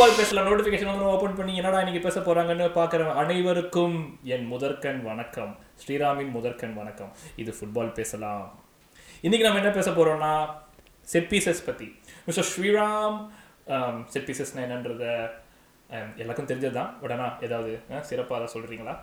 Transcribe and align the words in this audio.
Football 0.00 0.20
பேசல 0.20 0.42
notification 0.44 0.90
வந்து 0.90 1.08
open 1.14 1.34
பண்ணி 1.38 1.54
என்னடா 1.60 1.80
இன்னைக்கு 1.82 2.00
பேச 2.04 2.18
போறாங்கன்னு 2.26 2.66
பார்க்குற 2.76 3.08
அனைவருக்கும் 3.22 3.96
என் 4.34 4.46
முதற்கண் 4.52 5.00
வணக்கம். 5.08 5.50
ஸ்ரீராமின் 5.80 6.30
முதற்கண் 6.36 6.72
வணக்கம். 6.78 7.10
இது 7.42 7.50
ஃபுட்பால் 7.56 7.90
பேசலாம். 7.98 8.46
இன்னைக்கு 9.24 9.46
நம்ம 9.46 9.60
என்ன 9.62 9.72
பேச 9.76 9.90
போறோம்னா 9.98 10.32
செட் 11.12 11.28
பீசஸ் 11.32 11.62
பத்தி. 11.68 11.88
மிஸ்டர் 12.26 12.48
ஸ்ரீராம் 12.52 13.18
செட் 14.14 14.26
பீசஸ்னா 14.28 14.64
என்னன்றத 14.68 15.04
எல்லாருக்கும் 16.20 16.50
தெரிஞ்சது 16.52 16.74
தான் 16.80 16.90
பட் 17.02 17.14
ஆனால் 17.16 17.36
ஏதாவது 17.48 17.72
சிறப்பாக 18.10 18.50
சொல்றீங்களா? 18.56 18.96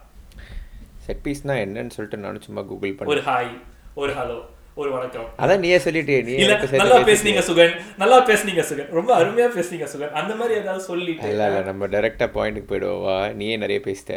செட் 1.08 1.24
பீஸ்னா 1.28 1.58
என்னன்னு 1.66 1.96
சொல்லிட்டு 1.98 2.24
நானும் 2.26 2.48
சும்மா 2.50 2.64
கூகுள் 2.72 2.96
ஒரு 2.96 2.98
பண்ணேன். 3.00 3.28
ஹாய் 3.32 3.54
ஒரு 4.04 4.14
ஹலோ 4.22 4.40
ஒரு 4.82 4.90
வணக்கம். 4.96 5.28
அதான் 5.44 5.62
நீயே 5.64 5.78
சொல்லிட்டே 5.84 6.16
நீ 6.26 6.34
நல்லா. 6.82 6.98
பேசுனீங்க 7.10 7.42
சுகன். 7.48 7.72
நல்லா 8.02 8.18
பேசுனீங்க 8.30 8.64
சுகன். 8.70 8.90
ரொம்ப 8.98 9.12
அருமையா 9.20 9.48
பேசுனீங்க 9.56 9.88
சுகன். 9.94 10.12
அந்த 10.20 10.34
மாதிரி 10.40 10.54
ஏதாவது 10.62 10.84
சொல்லிட்டு 10.90 11.30
இல்ல 11.32 11.48
இல்ல 11.50 11.62
நம்ம 11.70 11.88
டைரக்டா 11.94 12.28
பாயிண்ட்டுக்கு 12.36 12.70
போயிடுவோம். 12.72 13.02
வா 13.06 13.16
நீயே 13.40 13.56
நிறைய 13.64 13.80
பேசிட்ட. 13.88 14.14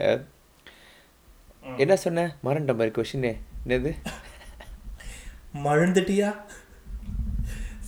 என்ன 1.84 1.94
சொன்ன? 2.04 2.24
மறண்ட 2.46 2.72
மாதிரி 2.80 2.92
கொஷின் 2.98 3.28
என்னது? 3.30 3.92
மழுந்துட்டியா 5.66 6.28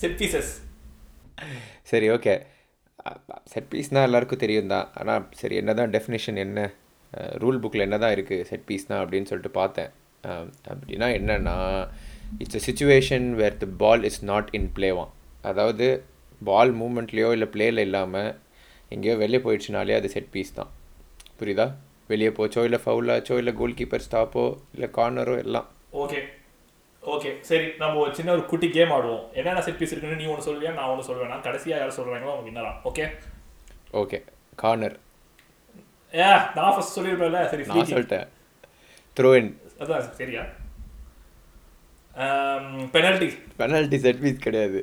செட் 0.02 0.16
பீசஸ் 0.20 0.52
சரி 1.90 2.06
ஓகே 2.14 2.34
செட் 3.52 3.68
பீஸ்னால் 3.72 4.06
எல்லாருக்கும் 4.08 4.42
தெரியும் 4.44 4.72
தான். 4.74 4.88
ஆனால் 5.00 5.26
சரி 5.40 5.56
என்ன 5.62 5.74
தான் 5.80 5.92
டெஃபினேஷன் 5.96 6.40
என்ன 6.46 6.64
ரூல் 7.42 7.60
புக்கில் 7.64 7.86
என்ன 7.86 7.98
தான் 8.04 8.14
இருக்குது 8.16 8.46
செட் 8.50 8.66
பீஸ்னா 8.70 8.96
அப்படின்னு 9.02 9.30
சொல்லிட்டு 9.30 9.52
பார்த்தேன். 9.60 9.90
அப்படின்னா 10.72 11.06
என்னன்னா 11.18 11.54
it's 12.40 12.58
a 12.58 12.62
situation 12.66 13.26
where 13.40 13.56
the 13.62 13.66
ball 13.82 14.04
is 14.04 14.20
not 14.24 14.50
in 14.52 14.68
பிளேவான் 14.76 15.12
அதாவது 15.42 15.86
பால் 16.40 16.72
மூமெண்ட்லேயோ 16.80 17.32
இல்லை 17.32 17.48
பிளேயில் 17.54 17.84
இல்லாமல் 17.86 18.30
எங்கேயோ 18.90 19.16
வெளியே 19.16 19.40
போயிடுச்சுனாலே 19.44 19.96
அது 19.98 20.08
செட் 20.14 20.30
பீஸ் 20.30 20.54
தான். 20.54 20.70
புரியுதா? 21.40 21.66
வெளியே 22.08 22.30
போச்சோ 22.38 22.62
இல்லை 22.68 22.78
ஃபவுலாச்சோ 22.84 23.36
இல்லை 23.40 23.52
கோல் 23.60 23.76
கீப்பர் 23.78 24.04
ஸ்டாப்போ 24.06 24.44
இல்லை 24.74 24.88
கார்னரோ 24.96 25.34
எல்லாம். 25.44 25.66
ஓகே 26.02 26.20
ஓகே 27.02 27.30
சரி 27.48 27.66
நம்ம 27.78 28.00
ஒரு 28.02 28.12
சின்ன 28.14 28.32
ஒரு 28.32 28.42
குட்டி 28.50 28.68
கேம் 28.76 28.92
ஆடுவோம். 28.96 29.22
என்னென்ன 29.32 29.62
செட் 29.66 29.78
பீஸ் 29.80 29.92
இருக்குன்னு 29.92 30.20
நீ 30.20 30.26
ஒன்று 30.32 30.48
சொல்வியா 30.48 30.72
நான் 30.78 30.90
ஒன்று 30.92 31.06
சொல்வேன் 31.08 31.32
நான் 31.34 31.46
கடைசியா 31.46 31.76
யார் 31.78 31.96
சொல்றாங்களோ 31.98 32.32
அவங்க 32.34 32.46
வின்னரா 32.48 32.72
ஓகே 32.90 33.06
ஓகே 34.02 34.18
கார்னர் 34.56 34.96
ஏ 36.14 36.28
நான் 36.56 36.72
ஃபர்ஸ்ட் 36.74 36.96
சொல்லிருப்பேன்ல 36.98 37.42
சரி 37.52 37.64
நான். 37.70 37.92
சொல்லிட்டேன். 37.94 38.26
த்ரோ 39.16 39.30
இன் 39.40 39.50
அதான் 39.80 40.04
சரியா? 40.20 40.42
பெனல்டி 42.94 43.28
பெனால்ட்டி 43.60 43.98
செட் 44.04 44.20
பீஸ் 44.22 44.44
கிடையாது. 44.46 44.78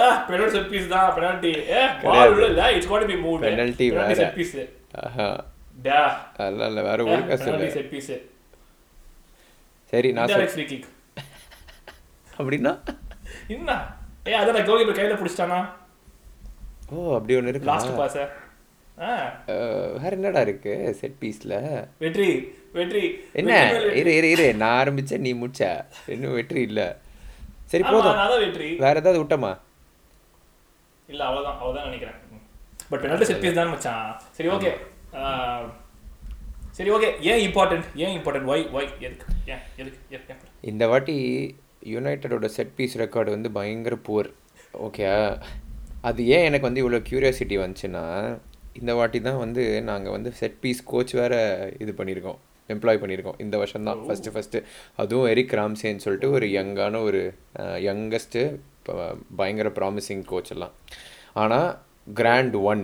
ஏ 0.00 0.08
பெனல்டி 0.28 0.50
செட் 0.56 0.70
பீஸ் 0.72 0.88
தான் 0.92 1.08
பெனல்டி 1.16 1.50
ஏ 1.76 1.80
பால் 2.02 2.02
கிடையாது. 2.02 2.32
உள்ள 2.34 2.46
இல்ல 2.52 2.64
it's 2.76 2.90
code 2.92 3.06
B 3.10 3.16
move 3.24 3.38
Penalty 3.46 3.86
வேற. 3.96 4.14
செட் 4.20 4.36
பீஸ் 4.38 4.54
ஆஹா. 5.04 5.28
டா 5.86 6.00
அதெல்லாம் 6.44 6.70
இல்லை 6.72 6.82
வேற 6.88 6.98
ஒழுங்கா 7.08 7.34
பெனல்டி 7.34 7.46
சொல்லு. 7.48 7.70
செட் 7.78 7.90
பீஸ் 7.94 8.12
சரி 9.92 10.08
நான் 10.16 10.28
சொல் 10.28 10.34
இன்டைரக்ட் 10.36 10.54
ஃப்ரீ 10.56 10.66
கிக் 10.72 10.88
அப்படின்னா? 12.38 12.72
என்ன? 13.54 13.70
ஏ 14.30 14.34
அதான் 14.40 14.66
கோல் 14.68 14.80
கீப்பர் 14.80 14.98
கையில 14.98 15.18
பிடிச்சிட்டானா? 15.20 15.58
ஓ 16.92 17.14
அப்படி 17.16 17.36
ஒன்று 17.38 17.52
இருக்கு 17.52 17.70
லாஸ்ட் 17.72 17.96
பாஸ் 18.00 18.18
ஆ 18.22 18.26
வேற 20.02 20.10
என்னடா 20.16 20.40
இருக்கு 20.46 20.72
செட் 21.00 21.18
பீஸ்ல 21.22 21.54
வெற்றி 22.04 22.28
வெற்றி. 22.78 23.02
என்ன. 23.40 23.52
இரு 24.00 24.10
இரு 24.18 24.28
இரு. 24.34 24.46
நான் 24.62 24.78
ஆரம்பிச்சேன் 24.80 25.24
நீ 25.26 25.30
முடிச்ச. 25.42 25.62
இன்னும் 26.14 26.36
வெற்றி 26.38 26.60
இல்ல. 26.68 26.80
சரி 27.72 27.84
போதும். 27.92 28.18
வேற 28.84 28.94
ஏதாவது 29.02 29.20
விட்டமா? 29.22 29.52
இல்ல 31.12 31.22
அவ்வளவுதான். 31.28 31.56
அவ்வளவுதான் 31.60 31.88
நினைக்கிறேன். 31.90 32.18
பட் 32.90 33.02
பெனல்டி 33.04 33.28
செட் 33.30 33.42
பீஸ் 33.44 33.58
தான் 33.60 33.72
மச்சான். 33.74 34.08
சரி 34.38 34.50
ஓகே 34.56 34.72
சரி 36.78 36.90
ஓகே 36.96 37.08
ஏன் 37.30 37.40
இம்பார்ட்டன்ட் 37.46 37.86
ஏன் 38.04 38.12
இம்பார்ட்டன்ட் 38.18 38.50
ஒய் 38.52 38.66
ஒய் 38.76 38.90
எதுக்கு? 39.06 39.26
ஏன்? 39.52 39.62
எதுக்கு? 39.80 40.34
இந்த 40.72 40.84
வாட்டி 40.92 41.16
யுனைட்டடோட 41.94 42.46
செட் 42.56 42.76
பீஸ் 42.76 42.98
ரெக்கார்டு 43.02 43.34
வந்து 43.36 43.50
பயங்கர 43.56 43.96
புவர் 44.08 44.28
ஓகே 44.86 45.04
அது 46.08 46.20
ஏன் 46.36 46.46
எனக்கு 46.48 46.68
வந்து 46.68 46.82
இவ்வளோ 46.82 47.00
க்யூரியாசிட்டி 47.08 47.56
வந்துச்சுன்னா 47.62 48.04
இந்த 48.80 48.92
வாட்டி 48.98 49.18
தான் 49.28 49.40
வந்து 49.44 49.64
நாங்கள் 49.90 50.14
வந்து 50.16 50.30
செட் 50.40 50.58
பீஸ் 50.62 50.82
கோச் 50.92 51.14
வேற 51.20 51.34
இது 51.84 51.94
பண்ணியிருக்கோம். 52.00 52.38
எம்ப்ளாய் 52.74 53.00
பண்ணியிருக்கோம். 53.02 53.38
இந்த 53.44 53.56
வருஷம் 53.60 53.86
தான். 53.88 54.00
ஃபஸ்ட்டு 54.06 54.32
ஃபஸ்ட்டு 54.34 54.64
அதுவும் 55.02 55.28
எரிக் 55.32 55.54
ராம்சேன்னு 55.58 56.04
சொல்லிட்டு 56.06 56.30
ஒரு 56.38 56.48
யங்கான 56.56 57.00
ஒரு 57.08 57.22
யங்கஸ்ட்டு 57.88 58.42
பயங்கர 59.38 59.68
ப்ராமிசிங் 59.78 60.24
கோச் 60.32 60.52
எல்லாம். 60.56 60.74
ஆனால் 61.42 61.70
கிராண்ட் 62.20 62.56
ஒன் 62.72 62.82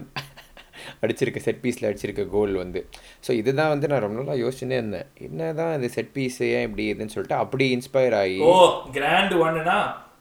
அடிச்சிருக்க 1.05 1.41
செட் 1.45 1.61
பீஸில் 1.65 1.87
அடிச்சிருக்க 1.89 2.23
கோல் 2.35 2.55
வந்து. 2.63 2.81
ஸோ 3.27 3.31
இதுதான் 3.41 3.71
வந்து 3.75 3.91
நான் 3.91 4.03
ரொம்ப 4.05 4.17
நாளாக 4.21 4.43
யோசிச்சுனே 4.45 4.77
இருந்தேன். 4.81 5.07
என்ன 5.27 5.51
தான் 5.61 5.73
இது 5.79 5.89
செட் 5.97 6.11
பீஸ் 6.17 6.39
ஏன் 6.49 6.67
இப்படி 6.69 6.85
இதுன்னு 6.93 7.15
சொல்லிட்டு 7.15 7.39
அப்படி 7.43 7.67
இன்ஸ்பயர் 7.77 8.17
ஆகி 8.23 8.41
ஓ 8.49 8.57
கிராண்ட் 8.97 9.35
ஒன்னுனா 9.45 9.79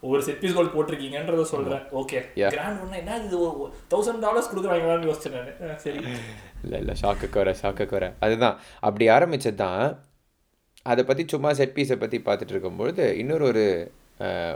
ஒரு 0.09 0.21
செட் 0.27 0.39
பீஸ் 0.41 0.55
கோல் 0.55 0.71
போட்டிருக்கீங்கன்றத 0.75 1.43
சொல்றேன். 1.51 1.83
ஓகே. 1.99 2.19
கிராண்ட் 2.53 2.81
ஒன்னு 2.85 2.97
என்ன 3.01 3.17
இது? 3.25 3.37
தௌசண்ட் 3.91 4.23
டாலர்ஸ் 4.25 4.49
கொடுக்குறாங்களான்னு 4.51 5.09
யோசிச்சேன் 5.09 5.77
சரி. 5.83 5.99
இல்லை 6.65 6.79
இல்லை 6.83 6.95
ஷாக்கு 7.01 7.29
வர 7.41 7.53
ஷாக்கு 7.61 7.93
வர. 7.97 8.07
அதுதான். 8.25 8.57
அப்படி 8.87 9.07
ஆரம்பிச்சது 9.17 9.59
தான் 9.65 9.83
அதை 10.91 11.03
பற்றி 11.09 11.23
சும்மா 11.33 11.51
செட் 11.59 11.75
பீஸை 11.77 11.97
பற்றி 12.03 12.17
பார்த்துட்டு 12.27 12.53
இருக்கும்பொழுது 12.55 13.03
இன்னொரு 13.21 13.45
ஒரு 13.51 13.65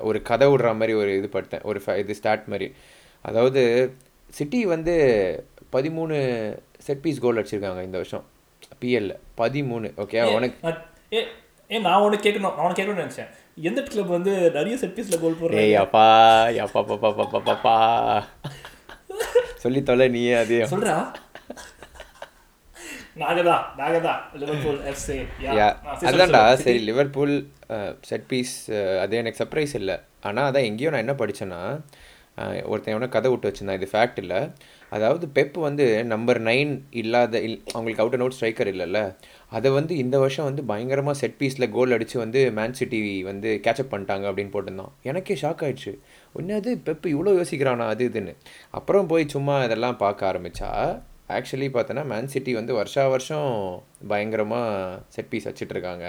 ஒரு 0.10 0.20
கதை 0.30 0.48
விடுற 0.52 0.72
மாதிரி 0.80 0.94
ஒரு 1.02 1.12
இது 1.20 1.28
படுத்தேன். 1.36 1.64
ஒரு 1.70 1.80
இது 2.04 2.20
ஸ்டார்ட் 2.20 2.52
மாதிரி. 2.54 2.68
அதாவது 3.30 3.62
சிட்டி 4.38 4.60
வந்து 4.76 4.96
பதிமூணு 5.76 6.18
செட் 6.86 7.04
பீஸ் 7.06 7.24
கோல் 7.24 7.40
அடிச்சிருக்காங்க 7.40 7.84
இந்த 7.88 7.98
வருஷம். 8.02 8.26
பிஎல்ல 8.82 9.14
பதிமூணு. 9.42 9.88
ஓகே 10.04 10.22
உனக்கு 10.38 10.72
ஏ 11.18 11.22
ஏ 11.74 11.80
நான் 11.88 12.04
ஒன்று 12.06 12.18
கேட்கணும். 12.26 12.56
நான் 12.56 12.66
ஒன்று 12.68 12.80
கேட்கணும்னு 12.80 13.06
நினைச்சேன். 13.06 13.32
எந்த 13.58 13.80
கிளப் 13.84 14.16
வந்து 14.16 14.34
நிறைய 14.58 14.76
செட் 14.82 14.96
பீஸ்ல 14.98 15.18
கோல் 15.22 15.38
போடுறாங்க? 15.40 15.62
ஏய் 15.64 15.80
அப்பா 15.84 16.04
அப்பா 16.66 16.82
பாப்பா 16.90 17.10
பாப்பா 17.20 17.40
பாப்பா 17.50 17.76
சொல்லி 19.64 19.82
தொலை 19.90 20.08
நீயே 20.16 20.34
அதே 20.42 20.60
சொல்றா? 20.74 20.96
நாகதா 23.22 23.56
நாகதா 23.80 24.14
லிவர்பூல் 24.42 24.80
எஃப்சி 24.92 25.18
அதான்டா 26.10 26.42
சரி 26.64 26.82
லிவர்பூல் 26.90 27.34
செட் 28.10 28.28
பீஸ் 28.32 28.56
அது 29.04 29.18
எனக்கு 29.22 29.42
சர்ப்ரைஸ் 29.42 29.74
இல்லை. 29.82 29.96
ஆனால் 30.28 30.48
அதான் 30.50 30.68
எங்கேயோ 30.70 30.92
நான் 30.94 31.06
என்ன 31.06 31.16
படித்தேன்னா 31.22 31.62
ஒருத்தன் 32.72 32.94
எவனோ 32.96 33.08
கதை 33.16 33.30
விட்டு 33.32 33.50
வச்சுருந்தான். 33.50 33.80
இது 33.80 33.88
ஃபேக்ட் 33.94 34.20
இல்லை. 34.24 34.40
அதாவது 34.92 35.26
பெப் 35.38 35.58
வந்து 35.66 35.86
நம்பர் 36.14 36.40
நைன் 36.50 36.72
இல்லாத 37.02 37.42
இல் 37.48 37.58
அவங்களுக்கு 37.74 38.04
அவுட் 38.04 38.16
அண்ட் 38.18 38.26
அவுட் 38.26 38.38
ஸ்ட்ரைக்கர் 38.38 38.72
இல்லைல்ல. 38.74 39.00
அதை 39.58 39.70
வந்து 39.78 39.94
இந்த 40.04 40.16
வருஷம் 40.24 40.48
வந்து 40.50 40.64
பயங்கரமாக 40.72 41.18
செட் 41.22 41.40
பீஸில் 41.42 41.72
கோல் 41.76 41.96
அடித்து 41.98 42.18
வந்து 42.24 42.42
மேன் 42.60 42.78
சிட்டி 42.82 43.02
வந்து 43.32 43.52
கேட்சப் 43.68 43.92
பண்ணிட்டாங்க 43.94 44.30
அப்படின்னு 44.30 44.54
போட்டிருந்தான். 44.56 44.94
எனக்கே 45.12 45.38
ஷாக் 45.44 45.64
ஆயிடுச்சு. 45.68 45.94
ஒன்றாவது 46.36 46.72
பெப் 46.88 47.08
இவ்வளோ 47.16 47.34
யோசிக்கிறானா 47.40 47.88
அது 47.96 48.10
இதுன்னு. 48.10 48.36
அப்புறம் 48.80 49.10
போய் 49.14 49.34
சும்மா 49.36 49.58
இதெல்லாம் 49.68 50.02
பார்க்க 50.06 50.32
ஆரம்பித்தா 50.32 50.72
ஆக்சுவலி 51.38 51.68
பார்த்தோன்னா 51.76 52.04
மேன் 52.06 52.32
சிட்டி 52.34 52.52
வந்து 52.54 52.74
வருஷா 52.74 53.04
வருஷம் 53.14 53.50
பயங்கரமாக 54.08 55.00
செட் 55.16 55.30
பீஸ் 55.32 55.48
வச்சிட்ருக்காங்க 55.50 56.06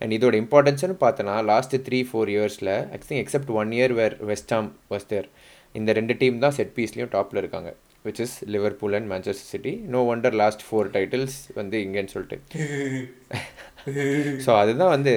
அண்ட் 0.00 0.14
இதோட 0.16 0.34
இம்பார்ட்டன்ஸ்னு 0.42 0.96
பார்த்தோன்னா 1.02 1.34
லாஸ்ட்டு 1.50 1.78
த்ரீ 1.86 1.98
ஃபோர் 2.08 2.30
இயர்ஸில் 2.34 2.72
actually 2.94 3.18
except 3.22 3.52
one 3.60 3.70
year 3.76 3.92
where 3.98 4.16
West Ham 4.30 4.68
வஸ்தர் 4.90 5.26
இந்த 5.74 5.90
ரெண்டு 5.98 6.14
டீம் 6.20 6.44
தான் 6.44 6.56
செட் 6.58 6.74
பீஸ்லேயும் 6.76 7.12
டாப்பில் 7.16 7.40
இருக்காங்க 7.42 7.70
which 8.06 8.20
is 8.24 8.36
Liverpool 8.54 8.94
and 8.98 9.08
Manchester 9.12 9.50
City 9.52 9.72
no 9.94 10.00
wonder 10.12 10.36
last 10.42 10.62
four 10.68 10.88
titles 10.96 11.38
வந்து 11.60 11.76
இங்கேன்னு 11.84 12.14
சொல்லிட்டு. 12.14 12.38
ஸோ 14.44 14.50
அதுதான் 14.62 14.92
வந்து 14.94 15.12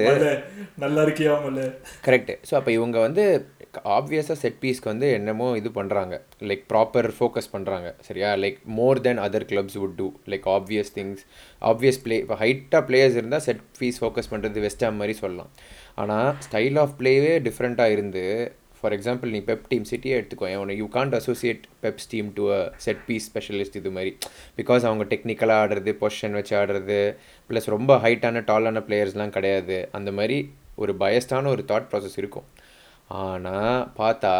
நல்லா 0.84 1.00
இருக்கியா 1.06 1.32
கரெக்டு 2.06 2.34
ஸோ 2.48 2.54
அப்போ 2.58 2.70
இவங்க 2.78 2.96
வந்து 3.06 3.24
ஆப்வியஸாக 3.96 4.36
செட் 4.42 4.58
பீஸ்க்கு 4.62 4.90
வந்து 4.92 5.08
என்னமோ 5.16 5.46
இது 5.60 5.70
பண்ணுறாங்க 5.78 6.14
லைக் 6.50 6.62
ப்ராப்பர் 6.72 7.08
ஃபோக்கஸ் 7.16 7.50
பண்ணுறாங்க 7.54 7.88
சரியா? 8.08 8.28
Like 8.44 8.58
more 8.78 9.00
then 9.06 9.20
other 9.26 9.46
clubs 9.50 9.76
would 9.80 9.96
do 9.98 10.06
like 10.32 10.46
obvious 10.56 10.92
things 10.98 11.22
obvious 11.62 12.00
play 12.04 12.16
இப்போ 12.24 12.38
ஹைட்டாக 12.44 12.82
பிளேயர்ஸ் 12.88 13.18
இருந்தால் 13.20 13.44
செட் 13.48 13.62
பீஸ் 13.80 14.00
ஃபோக்கஸ் 14.02 14.30
பண்ணுறது 14.32 14.64
வெஸ்டாம் 14.66 14.98
மாதிரி 15.00 15.16
சொல்லலாம். 15.22 15.50
ஆனால் 16.02 16.30
ஸ்டைல் 16.46 16.78
ஆஃப் 16.84 16.94
பிளேவே 17.00 17.34
டிஃப்ரெண்ட்டாக 17.48 17.96
இருந்து 17.96 18.24
ஃபார் 18.86 18.98
எக்ஸாம்பிள் 18.98 19.30
நீ 19.34 19.38
பெப் 19.46 19.64
டீம் 19.68 19.86
சிட்டியே 19.90 20.16
எடுத்துக்கோ 20.16 20.48
உனக்கு 20.56 20.76
you 20.76 20.88
can't 20.96 21.14
associate 21.18 21.62
Pep's 21.84 22.08
team 22.10 22.28
to 22.34 22.44
a 22.56 22.58
set 22.84 23.00
piece 23.06 23.24
specialist 23.30 23.78
இது 23.80 23.90
மாதிரி. 23.96 24.18
பிகாஸ் 24.56 24.84
அவங்க 24.88 25.04
டெக்னிக்கலாக 25.12 25.62
ஆடுறது 25.62 25.92
பொஷன் 26.02 26.36
வச்சு 26.38 26.54
ஆடுறது 26.56 26.98
ப்ளஸ் 27.48 27.66
ரொம்ப 27.74 27.96
ஹைட்டான 28.04 28.42
டாலான 28.50 28.82
பிளேயர்ஸ்லாம் 28.88 29.34
கிடையாது. 29.36 29.88
அந்த 29.92 30.12
மாதிரி 30.12 30.38
ஒரு 30.74 30.94
பயஸ்டான 31.00 31.46
ஒரு 31.46 31.64
தாட் 31.68 31.88
ப்ராசஸ் 31.92 32.16
இருக்கும். 32.16 32.46
ஆனால் 33.10 33.86
பார்த்தா 33.96 34.30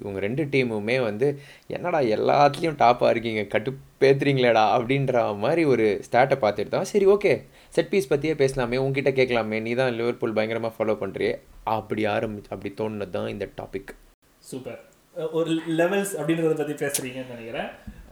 இவங்க 0.00 0.20
ரெண்டு 0.20 0.44
டீமுமே 0.44 1.00
வந்து 1.00 1.26
என்னடா 1.66 1.98
எல்லாத்துலேயும் 1.98 2.80
டாப்பாக 2.80 3.10
இருக்கீங்க 3.10 3.42
கட்டுப்பேத்துறீங்களேடா 3.42 4.64
அப்படின்ற 4.72 5.36
மாதிரி 5.36 5.64
ஒரு 5.64 6.00
ஸ்டாட்டை 6.02 6.38
பார்த்துட்டு 6.38 6.68
தான் 6.68 6.84
சரி 6.84 7.06
ஓகே 7.06 7.32
செட் 7.72 7.90
பீஸ் 7.90 8.08
பற்றியே 8.08 8.34
பேசலாமே 8.34 8.76
உங்ககிட்ட 8.76 9.10
கேட்கலாமே 9.10 9.60
நீ 9.60 9.74
தான் 9.74 9.94
லிவர்பூல் 9.94 10.32
பயங்கரமாக 10.32 10.74
ஃபாலோ 10.76 10.96
பண்ணுறியே 11.00 11.34
அப்படி 11.64 12.06
ஆரம்பி 12.06 12.42
அப்படி 12.50 12.72
தோணுனது 12.74 13.10
தான் 13.10 13.28
இந்த 13.28 13.48
டாபிக் 13.56 13.92
சூப்பர் 14.42 14.80
ஒரு 15.32 15.52
லெவல்ஸ் 15.76 16.14
அப்படின்றத 16.16 16.54
பற்றி 16.54 16.74
பேசுறீங்கன்னு 16.74 17.34
நினைக்கிறேன். 17.34 17.70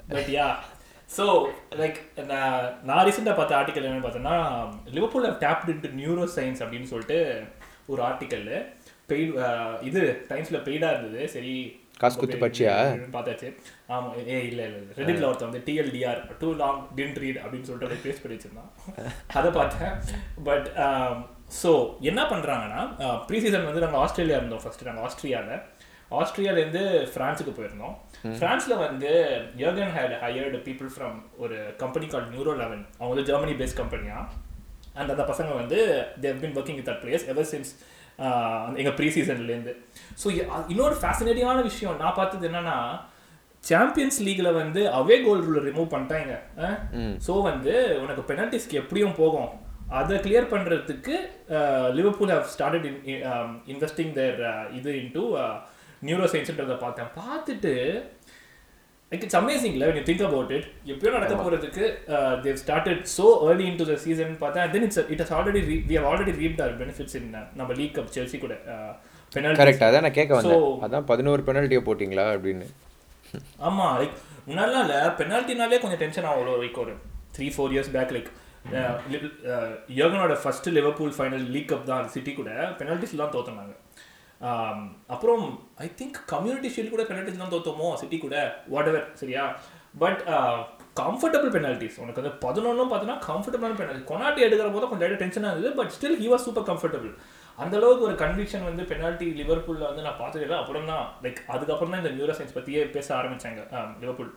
பட் 0.08 0.30
யா 0.30 0.46
ஸோ 1.10 1.24
லைக் 1.76 1.98
நான் 2.26 2.64
நான் 2.84 3.04
ரீசெண்டாக 3.06 3.36
பார்த்த 3.36 3.56
ஆர்டிக்கல் 3.56 3.84
என்னென்னு 3.84 4.06
பார்த்தோன்னா 4.06 4.36
Liverpool 4.90 5.28
have 5.28 5.68
into 5.68 5.90
neuro 5.94 6.24
science 6.36 6.62
அப்படின்னு 6.62 6.84
சொல்லிட்டு 6.84 7.18
ஒரு 7.86 8.02
ஆர்டிக்கல் 8.02 8.48
பெய்டு 9.08 9.32
இது 9.88 10.02
டைம்ஸில் 10.30 10.64
பெய்டாக 10.68 10.94
இருந்தது. 10.94 11.22
சரி 11.34 11.54
காசு 12.02 12.16
குத்து 12.20 12.36
படிச்சியா? 12.42 12.74
பார்த்தாச்சு. 13.16 13.48
ஆமா 13.94 14.08
ஏ 14.34 14.38
இல்ல 14.50 14.60
இல்ல 14.68 14.78
ரெடிட்ல 15.00 15.28
ஒருத்தன் 15.28 15.50
வந்து 15.50 15.62
TLDR 15.68 16.20
too 16.40 16.48
long 16.62 16.80
didn't 16.98 17.16
read 17.22 17.38
அப்படின்னு 17.42 17.68
சொல்லிட்டு 17.68 18.02
பேஸ்ட் 18.06 18.22
பண்ணி 18.22 18.36
வச்சிருந்தான். 18.36 18.70
அதை 19.38 19.50
பார்த்தேன். 19.58 19.94
பட் 20.48 20.68
ஸோ 21.60 21.70
என்ன 22.10 22.20
பண்றாங்கன்னா 22.32 22.82
ப்ரீ 23.28 23.38
சீசன் 23.44 23.68
வந்து 23.70 23.84
நாங்கள் 23.84 24.02
ஆஸ்திரேலியா 24.04 24.38
இருந்தோம் 24.40 24.62
ஃபர்ஸ்ட் 24.64 24.86
நாங்கள் 24.90 25.06
ஆஸ்திரியாவில் 25.08 25.62
ஆஸ்திரேலியாலேருந்து 26.20 26.82
ஃப்ரான்ஸுக்கு 27.12 27.52
போயிருந்தோம். 27.58 27.94
ஃப்ரான்ஸில் 28.38 28.82
வந்து 28.86 29.10
யோகன் 29.62 29.94
ஹேட் 29.96 30.14
ஹையர்டு 30.24 30.58
பீப்புள் 30.66 30.90
ஃப்ரம் 30.94 31.16
ஒரு 31.44 31.56
கம்பெனி 31.82 32.06
கால் 32.12 32.28
நியூரோ 32.34 32.52
லெவன் 32.62 32.84
அவங்க 32.98 33.10
வந்து 33.14 33.28
ஜெர்மனி 33.30 33.54
பேஸ்ட் 33.60 33.80
கம்பெனியா 33.82 34.18
அண்ட் 34.98 35.12
அந்த 35.14 35.24
பசங்க 35.32 35.50
வந்து 35.62 35.78
they've 36.24 36.40
been 36.44 36.56
working 36.58 36.78
with 36.80 36.88
that 36.90 37.02
place 37.04 37.26
ever 37.32 37.50
since 37.52 37.72
எங்கள் 38.80 38.96
ப்ரீ 38.98 39.08
சீசன்லேருந்து 39.16 39.74
ஸோ 40.22 40.26
இன்னொரு 40.72 40.96
ஃபேசினேட்டிங்கான 41.02 41.62
விஷயம் 41.70 42.00
நான் 42.04 42.18
பார்த்தது 42.20 42.48
என்னன்னா 42.50 42.76
சாம்பியன்ஸ் 43.64 44.18
லீக்ல 44.26 44.48
வந்து 44.60 44.80
அவே 44.98 45.16
கோல் 45.26 45.44
ரூல் 45.44 45.66
ரிமூவ் 45.68 45.92
பண்ணிட்டாங்க. 45.92 46.32
ஸோ 47.26 47.34
வந்து 47.50 47.74
உனக்கு 48.02 48.22
பெனல்டிஸ்க்கு 48.30 48.80
எப்படியும் 48.80 49.18
போகும். 49.20 49.52
அதை 49.98 50.16
கிளியர் 50.24 50.52
பண்றதுக்கு 50.52 51.14
Liverpool 51.98 52.32
have 52.34 52.50
started 52.54 52.86
investing 53.72 54.12
their 54.18 54.42
இது 54.78 54.92
இன்டூ 55.02 55.24
நியூரோ 56.06 56.26
சயின்ஸ்ன்றதை 56.32 56.76
பார்த்தேன். 56.84 57.10
பார்த்துட்டு 57.20 57.74
லைக் 59.14 59.24
இட்ஸ் 59.28 59.40
அமேசிங்ல 59.42 59.88
when 59.90 59.98
you 60.00 60.06
think 60.10 60.22
about 60.28 60.52
it. 60.58 60.64
எப்பயோ 60.92 61.10
நடக்க 61.16 61.34
போறதுக்கு 61.46 61.84
they've 62.44 62.60
started 62.62 63.02
so 63.16 63.26
early 63.48 63.66
in 63.70 63.80
to 63.80 63.84
the 63.90 63.96
season 64.04 64.32
பார்த்தா 64.44 64.62
then 64.76 64.86
it's 64.86 65.00
it 65.14 65.22
has 65.24 65.34
already 65.38 65.60
we 65.90 65.94
have 65.98 66.08
already 66.12 66.32
reaped 66.42 66.62
our 66.64 66.74
benefits 66.80 67.16
in 67.20 67.28
நம்ம 67.60 67.70
லீக் 67.80 67.94
கப் 67.98 68.14
செல்சி 68.16 68.38
கூட 68.44 68.54
பெனல்டி 69.32 69.60
கரெக்ட் 69.60 69.84
அதான் 69.86 70.04
நான் 70.06 70.16
கேட்க 70.18 70.32
வந்தேன். 70.38 70.64
அதான் 70.86 71.06
பதினோரு 71.10 71.42
பெனல்ட்டியை 71.48 71.82
போட்டிங்களா 71.86 72.26
அப்படின்னு. 72.34 72.66
ஆமா 73.68 73.86
லைக் 74.00 74.16
முன்னாடிலாம் 74.48 74.84
இல்ல. 74.86 74.96
பெனால்ட்டினாலே 75.20 75.78
கொஞ்சம் 75.84 76.02
டென்ஷன் 76.02 76.28
ஆகும் 76.32 76.60
லைக் 76.64 76.80
ஒரு 76.84 76.94
three 77.36 77.46
four 77.54 77.72
years 77.74 77.92
back 77.96 78.12
like 78.16 78.30
யோகனோட 80.00 80.34
first 80.42 80.68
Liverpool 80.76 81.16
final 81.16 81.46
league 81.54 81.70
cup 81.72 81.88
தான் 81.92 82.12
சிட்டி 82.14 82.34
கூட. 82.40 82.50
பெனால்டிஸ் 82.80 83.18
தான் 83.22 83.34
தோத்துனாங்க. 83.34 83.74
அப்புறம் 85.14 85.44
ஐ 85.84 85.88
திங்க் 86.00 86.18
கம்யூனிட்டி 86.34 86.70
ஷீல்ட் 86.74 86.94
கூட 86.94 87.04
பெனால்டிஸ் 87.10 87.42
தான் 87.42 87.54
தோத்தோமோ 87.54 87.88
சிட்டி 88.00 88.18
கூட 88.24 88.36
வாட் 88.74 88.90
எவர் 88.92 89.06
சரியா 89.22 89.44
பட் 90.02 90.20
கம்ஃபர்டபுள் 91.02 91.54
பெனால்டிஸ் 91.54 91.96
உனக்கு 92.02 92.20
வந்து 92.20 92.34
பதினொன்றும் 92.44 92.90
பார்த்தீங்கன்னா 92.90 93.22
கம்ஃபர்டபுளான 93.30 93.78
பெனால்டி 93.78 94.04
கொனாட்டி 94.10 94.40
எடுக்கிற 94.46 94.68
போது 94.74 94.90
கொஞ்சம் 94.90 95.22
டென்ஷனாக 95.22 95.52
இருந்தது 95.54 95.72
but 95.78 95.92
still 95.96 96.18
he 96.22 96.28
was 96.32 96.46
super 96.48 96.68
comfortable 96.70 97.14
அந்த 97.58 97.74
அளவுக்கு 97.78 98.06
ஒரு 98.08 98.16
கன்விக்ஷன் 98.22 98.66
வந்து 98.68 98.84
பெனால்ட்டி 98.90 99.26
லிவர்பூல்ல 99.40 99.84
வந்து 99.90 100.04
நான் 100.06 100.20
பார்த்தது 100.20 100.44
இல்லை. 100.46 100.56
அப்புறம் 100.62 100.88
தான் 100.92 101.04
லைக் 101.24 101.40
அதுக்கப்புறம் 101.54 101.92
தான் 101.92 102.02
இந்த 102.02 102.12
நியூரோ 102.14 102.34
சயின்ஸ் 102.38 102.56
பற்றியே 102.56 102.80
பேச 102.96 103.08
ஆரம்பிச்சாங்க. 103.18 103.60
um, 103.76 103.90
லிவர்பூல் 104.02 104.32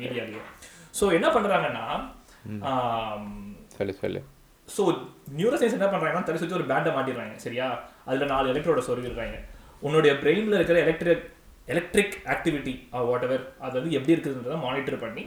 மீடியாலேயே 0.00 0.42
ஸோ 1.00 1.06
என்ன 1.18 1.28
பண்ணுறாங்கன்னா 1.36 1.86
சொல்லு 3.78 3.94
சொல்லு. 4.02 4.20
ஸோ 4.70 4.82
நியூரோ 5.38 5.56
சயின்ஸ் 5.60 5.76
என்ன 5.76 5.88
பண்ணுறாங்கன்னா 5.88 6.26
தலை 6.26 6.38
சுற்றி 6.40 6.58
ஒரு 6.58 6.68
பேண்டை 6.70 6.90
மாட்டிடுறாங்க 6.96 7.36
சரியா? 7.38 7.66
அதில் 8.06 8.32
நாலு 8.32 8.50
எலக்ட்ரோட 8.52 8.82
சொருகிடுறாங்க 8.88 9.36
உன்னுடைய 9.82 10.12
பிரெயினில் 10.22 10.58
இருக்கிற 10.58 10.78
electric 10.84 11.26
electric 11.68 12.16
activity 12.32 12.72
what 13.08 13.24
ever 13.26 13.44
அது 13.60 13.74
வந்து 13.78 13.96
எப்படி 13.98 14.14
இருக்குதுன்றதை 14.14 14.58
மானிட்டர் 14.64 15.02
பண்ணி 15.02 15.24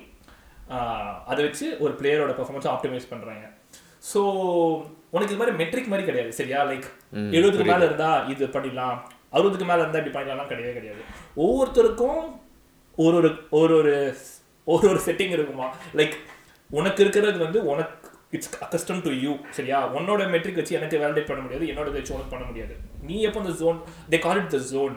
அதை 1.28 1.40
வச்சு 1.45 1.66
ஒரு 1.84 1.94
பிளேயரோட 2.00 2.31
பெர்ஃபார்மன்ஸை 2.31 2.72
ஆப்டிமைஸ் 2.74 3.12
பண்ணுறாங்க 3.12 3.45
ஸோ 4.04 4.22
உனக்கு 5.13 5.31
இது 5.31 5.42
மாதிரி 5.42 5.56
மெட்ரிக் 5.60 5.92
மாதிரி 5.92 6.07
கிடையாது 6.07 6.31
சரியா? 6.39 6.60
லைக் 6.69 6.88
எழுபதுக்கு 7.38 7.68
மேலே 7.72 7.86
இருந்தா 7.89 8.12
இது 8.34 8.46
பண்ணிடலாம் 8.56 8.98
அறுபதுக்கு 9.34 9.68
மேலே 9.69 9.81
இருந்தால் 9.81 10.01
இப்படி 10.01 10.16
பண்ணிடலாம் 10.18 10.50
கிடையவே 10.51 10.74
கிடையாது. 10.74 11.01
ஒவ்வொருத்தருக்கும் 11.38 12.19
ஒரு 12.98 13.16
ஒரு 13.19 13.30
ஒரு 13.60 13.75
ஒரு 13.78 13.94
ஒரு 14.68 14.86
ஒரு 14.89 15.00
செட்டிங் 15.07 15.34
இருக்குமா? 15.38 15.68
லைக் 16.00 16.16
உனக்கு 16.69 17.00
இருக்கிறது 17.04 17.38
வந்து 17.46 17.60
உனக்கு 17.72 18.02
இட்ஸ் 18.33 18.51
அக்கஸ்டம் 18.65 19.01
டு 19.06 19.12
யூ 19.24 19.31
சரியா? 19.57 19.80
உன்னோட 19.97 20.21
மெட்ரிக் 20.33 20.59
வச்சு 20.59 20.77
எனக்கு 20.80 21.01
வேலிடேட் 21.03 21.30
பண்ண 21.30 21.41
முடியாது 21.45 21.65
என்னோட 21.71 21.89
வச்சு 21.95 22.13
உனக்கு 22.15 22.31
பண்ண 22.31 22.45
முடியாது. 22.50 22.74
நீ 23.01 23.15
எப்போ 23.27 23.39
அந்த 23.44 23.53
zone 23.59 23.80
they 24.12 24.19
call 24.19 24.39
it 24.41 24.53
the 24.53 24.62
zone 24.71 24.95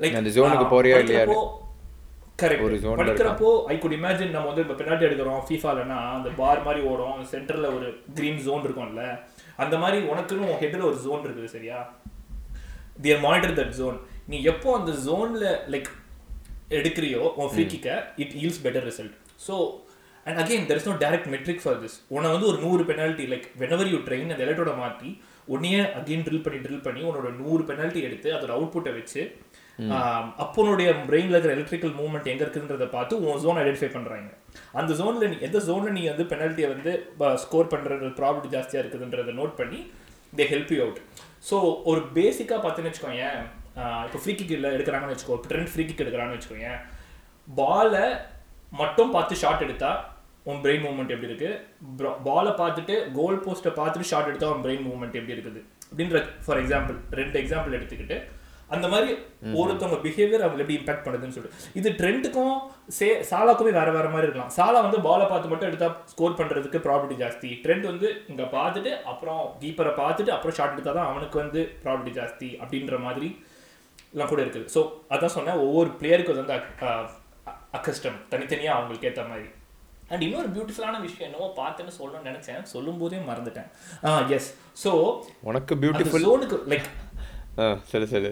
like 0.00 0.16
அந்த 0.20 0.30
zone 0.36 0.54
க்கு 0.54 0.66
போறியா 0.72 0.96
இல்லையா? 1.02 1.24
கரெக்ட் 2.38 2.64
ஒரு 2.66 2.76
ல 2.76 2.94
படிக்கிறப்போ 3.00 3.50
ஐ 3.72 3.76
குட் 3.78 3.96
இமேஜின் 3.96 4.32
நம்ம 4.36 4.48
வந்து 4.50 4.62
இப்போ 4.64 4.76
பெனால்ட்டி 4.78 5.06
எடுக்கிறோம் 5.08 5.42
ஃபீஃபாலனா 5.48 5.98
அந்த 6.14 6.28
பார் 6.38 6.64
மாதிரி 6.64 6.80
ஓடும் 6.90 7.20
சென்டர்ல 7.32 7.68
ஒரு 7.76 7.88
கிரீன் 8.16 8.40
ஜோன் 8.46 8.64
இருக்கும்ல. 8.66 9.04
அந்த 9.62 9.74
மாதிரி 9.82 9.98
உனக்குன்னு 10.12 10.48
உன் 10.48 10.60
ஹெட்ல 10.62 10.82
ஒரு 10.90 10.98
ஜோன் 11.04 11.22
இருக்குது 11.26 11.52
சரியா? 11.54 11.78
தியர் 13.04 13.22
மானிட்டர் 13.26 13.56
தட் 13.60 13.76
ஜோன் 13.78 13.96
நீ 14.28 14.36
எப்போ 14.52 14.68
அந்த 14.78 14.92
ஜோன்ல 15.06 15.44
லைக் 15.74 15.90
எடுக்கிறியோ 16.78 17.22
உன் 17.40 17.50
free 17.52 17.64
கிக்க 17.72 17.88
it 18.22 18.34
yields 18.42 18.62
better 18.66 18.86
result 18.90 19.14
so 19.46 19.54
and 20.26 20.38
again 20.42 20.68
there 20.68 20.78
is 20.80 20.88
no 20.88 20.94
direct 21.00 21.30
metric 21.32 21.62
for 21.62 21.80
this 21.82 21.96
உன்னை 22.08 22.28
வந்து 22.30 22.46
ஒரு 22.46 22.58
நூறு 22.62 22.82
penalty 22.84 23.26
like 23.32 23.46
whenever 23.56 23.90
you 23.92 23.98
train 24.06 24.30
அந்த 24.30 24.44
எலக்ட்ரோட 24.44 24.74
மாற்றி 24.76 25.10
உன்னையே 25.48 25.80
அகைன் 25.98 26.24
ட்ரில் 26.26 26.44
பண்ணி 26.44 26.58
ட்ரில் 26.58 26.84
பண்ணி 26.86 27.02
உன்னோட 27.02 27.30
நூறு 27.40 27.62
பெனால்ட்டி 27.64 28.02
எடுத்து 28.02 28.28
அதோட 28.34 28.52
அவுட்புட்டை 28.52 28.92
வச்சு 28.92 29.22
அப்போ 30.38 30.58
உன்னுடைய 30.62 30.88
பிரெயின்ல 31.08 31.34
இருக்கிற 31.34 31.54
எலக்ட்ரிக்கல் 31.54 31.94
மூவ்மெண்ட் 31.96 32.30
எங்க 32.32 32.42
இருக்குன்றத 32.44 32.86
பார்த்து 32.88 33.14
உன் 33.22 33.40
ஜோன் 33.42 33.58
ஐடென்டிஃபை 33.62 33.88
பண்றாங்க. 33.88 34.28
அந்த 34.72 34.92
ஜோன்ல 34.94 35.28
நீ 35.28 35.36
எந்த 35.40 35.58
ஜோன்ல 35.58 35.90
நீ 35.90 36.02
வந்து 36.08 36.24
பெனால்ட்டியை 36.24 36.68
வந்து 36.74 36.92
ஸ்கோர் 37.36 37.72
பண்றது 37.72 38.10
ப்ராபிலிட்டி 38.18 38.52
ஜாஸ்தியா 38.54 38.82
இருக்குதுன்றத 38.82 39.32
நோட் 39.32 39.54
பண்ணி 39.56 39.80
they 40.32 40.46
help 40.52 40.72
you 40.72 40.80
out 40.84 41.00
so 41.50 41.56
ஒரு 41.84 42.00
பேசிக்காக 42.14 42.60
பார்த்துன்னு 42.60 42.90
வச்சுக்கோங்க 42.90 43.24
இப்போ 44.06 44.18
ஃப்ரீ 44.22 44.34
கிக் 44.34 44.50
இல்லை 44.50 44.70
எடுக்கிறாங்கன்னு 44.70 45.14
வச்சுக்கோ 45.14 45.38
ட்ரெண்ட் 45.48 45.72
ஃப்ரீ 45.72 45.84
கிக் 45.84 46.02
எடுக்கிறான்னு 46.04 46.36
வச்சுக்கோங்க 46.36 46.70
பாலை 47.48 48.04
மட்டும் 48.72 49.10
பார்த்து 49.10 49.34
ஷாட் 49.36 49.64
எடுத்தா 49.64 49.90
உன் 50.46 50.62
பிரெயின் 50.64 50.84
மூவ்மெண்ட் 50.84 51.12
எப்படி 51.14 51.30
இருக்கு 51.30 51.50
பாலை 52.24 52.52
பார்த்துட்டு 52.54 52.94
கோல் 53.14 53.42
போஸ்ட்டை 53.44 53.72
பார்த்துட்டு 53.76 54.08
ஷாட் 54.08 54.30
எடுத்தா 54.30 54.48
உன் 54.48 54.64
பிரெயின் 54.64 54.86
மூவ்மெண்ட் 54.86 55.18
எப்படி 55.20 55.36
இருக்குது 55.36 55.60
அப்படின்ற 55.86 56.18
ஃபார் 56.44 56.60
எக்ஸாம்பிள் 56.62 56.96
ரெண்டு 57.20 57.36
எக்ஸாம்பிள் 57.40 57.76
எடுத்துக்கிட்டு 57.78 58.18
அந்த 58.70 58.86
மாதிரி 58.88 59.10
ஒருத்தவங்க 59.54 59.98
பிஹேவியர் 60.04 60.44
அவங்க 60.44 60.62
எப்படி 60.62 60.76
இம்பாக்ட் 60.76 61.04
பண்ணுதுன்னு 61.06 61.36
சொல்லிட்டு 61.36 61.72
இது 61.74 61.88
ட்ரெண்டுக்கும் 61.98 62.54
சே 62.90 63.08
சாலாக்குமே 63.30 63.72
வேற 63.72 63.88
வேற 63.90 64.06
மாதிரி 64.08 64.26
இருக்கலாம் 64.26 64.52
சாலா 64.56 64.78
வந்து 64.80 65.00
பாலை 65.00 65.26
பார்த்து 65.26 65.50
மட்டும் 65.50 65.70
எடுத்தா 65.70 65.88
ஸ்கோர் 66.12 66.38
பண்றதுக்கு 66.38 66.78
ப்ராபிலிட்டி 66.86 67.18
ஜாஸ்தி 67.22 67.50
ட்ரெண்ட் 67.64 67.86
வந்து 67.86 68.08
இங்க 68.28 68.44
பார்த்துட்டு 68.54 68.92
அப்புறம் 69.04 69.42
கீப்பரை 69.60 69.92
பார்த்துட்டு 69.98 70.32
அப்புறம் 70.32 70.56
ஷாட் 70.56 70.74
எடுத்தா 70.74 70.94
தான் 70.94 71.10
அவனுக்கு 71.10 71.38
வந்து 71.42 71.62
ப்ராபிலிட்டி 71.82 72.14
ஜாஸ்தி 72.20 72.48
அப்படின்ற 72.60 72.98
மாதிரி 73.00 73.28
எல்லாம் 74.14 74.30
கூட 74.30 74.40
இருக்குது 74.42 74.70
ஸோ 74.74 74.80
அதான் 75.08 75.36
சொன்னேன் 75.36 75.60
ஒவ்வொரு 75.62 75.90
பிளேயருக்கு 76.00 76.34
வந்து 76.34 76.56
அக்கஸ்டம் 77.74 78.18
தனித்தனியாக 78.28 78.78
அவங்களுக்கு 78.78 79.08
ஏற்ற 79.08 79.22
மாதிரி 79.26 79.46
அண்ட் 80.14 80.24
இன்னொரு 80.26 80.48
பியூட்டிஃபுல்லான 80.56 81.00
விஷயம் 81.06 81.26
என்னவோ 81.28 81.48
பார்த்தேன்னு 81.60 81.96
சொல்லணும்னு 81.98 82.30
நினைச்சேன். 82.30 82.62
சொல்லும் 82.74 83.00
போதே 83.02 83.20
மறந்துட்டேன். 83.30 83.68
ஆ 84.08 84.12
எஸ் 84.36 84.48
ஸோ 84.84 84.92
உனக்கு 85.50 85.76
பியூட்டிஃபுல் 85.84 86.26
ஜோனுக்கு 86.28 86.58
லைக் 86.72 86.88
சொல்லு 87.90 88.06
சொல்லு 88.14 88.30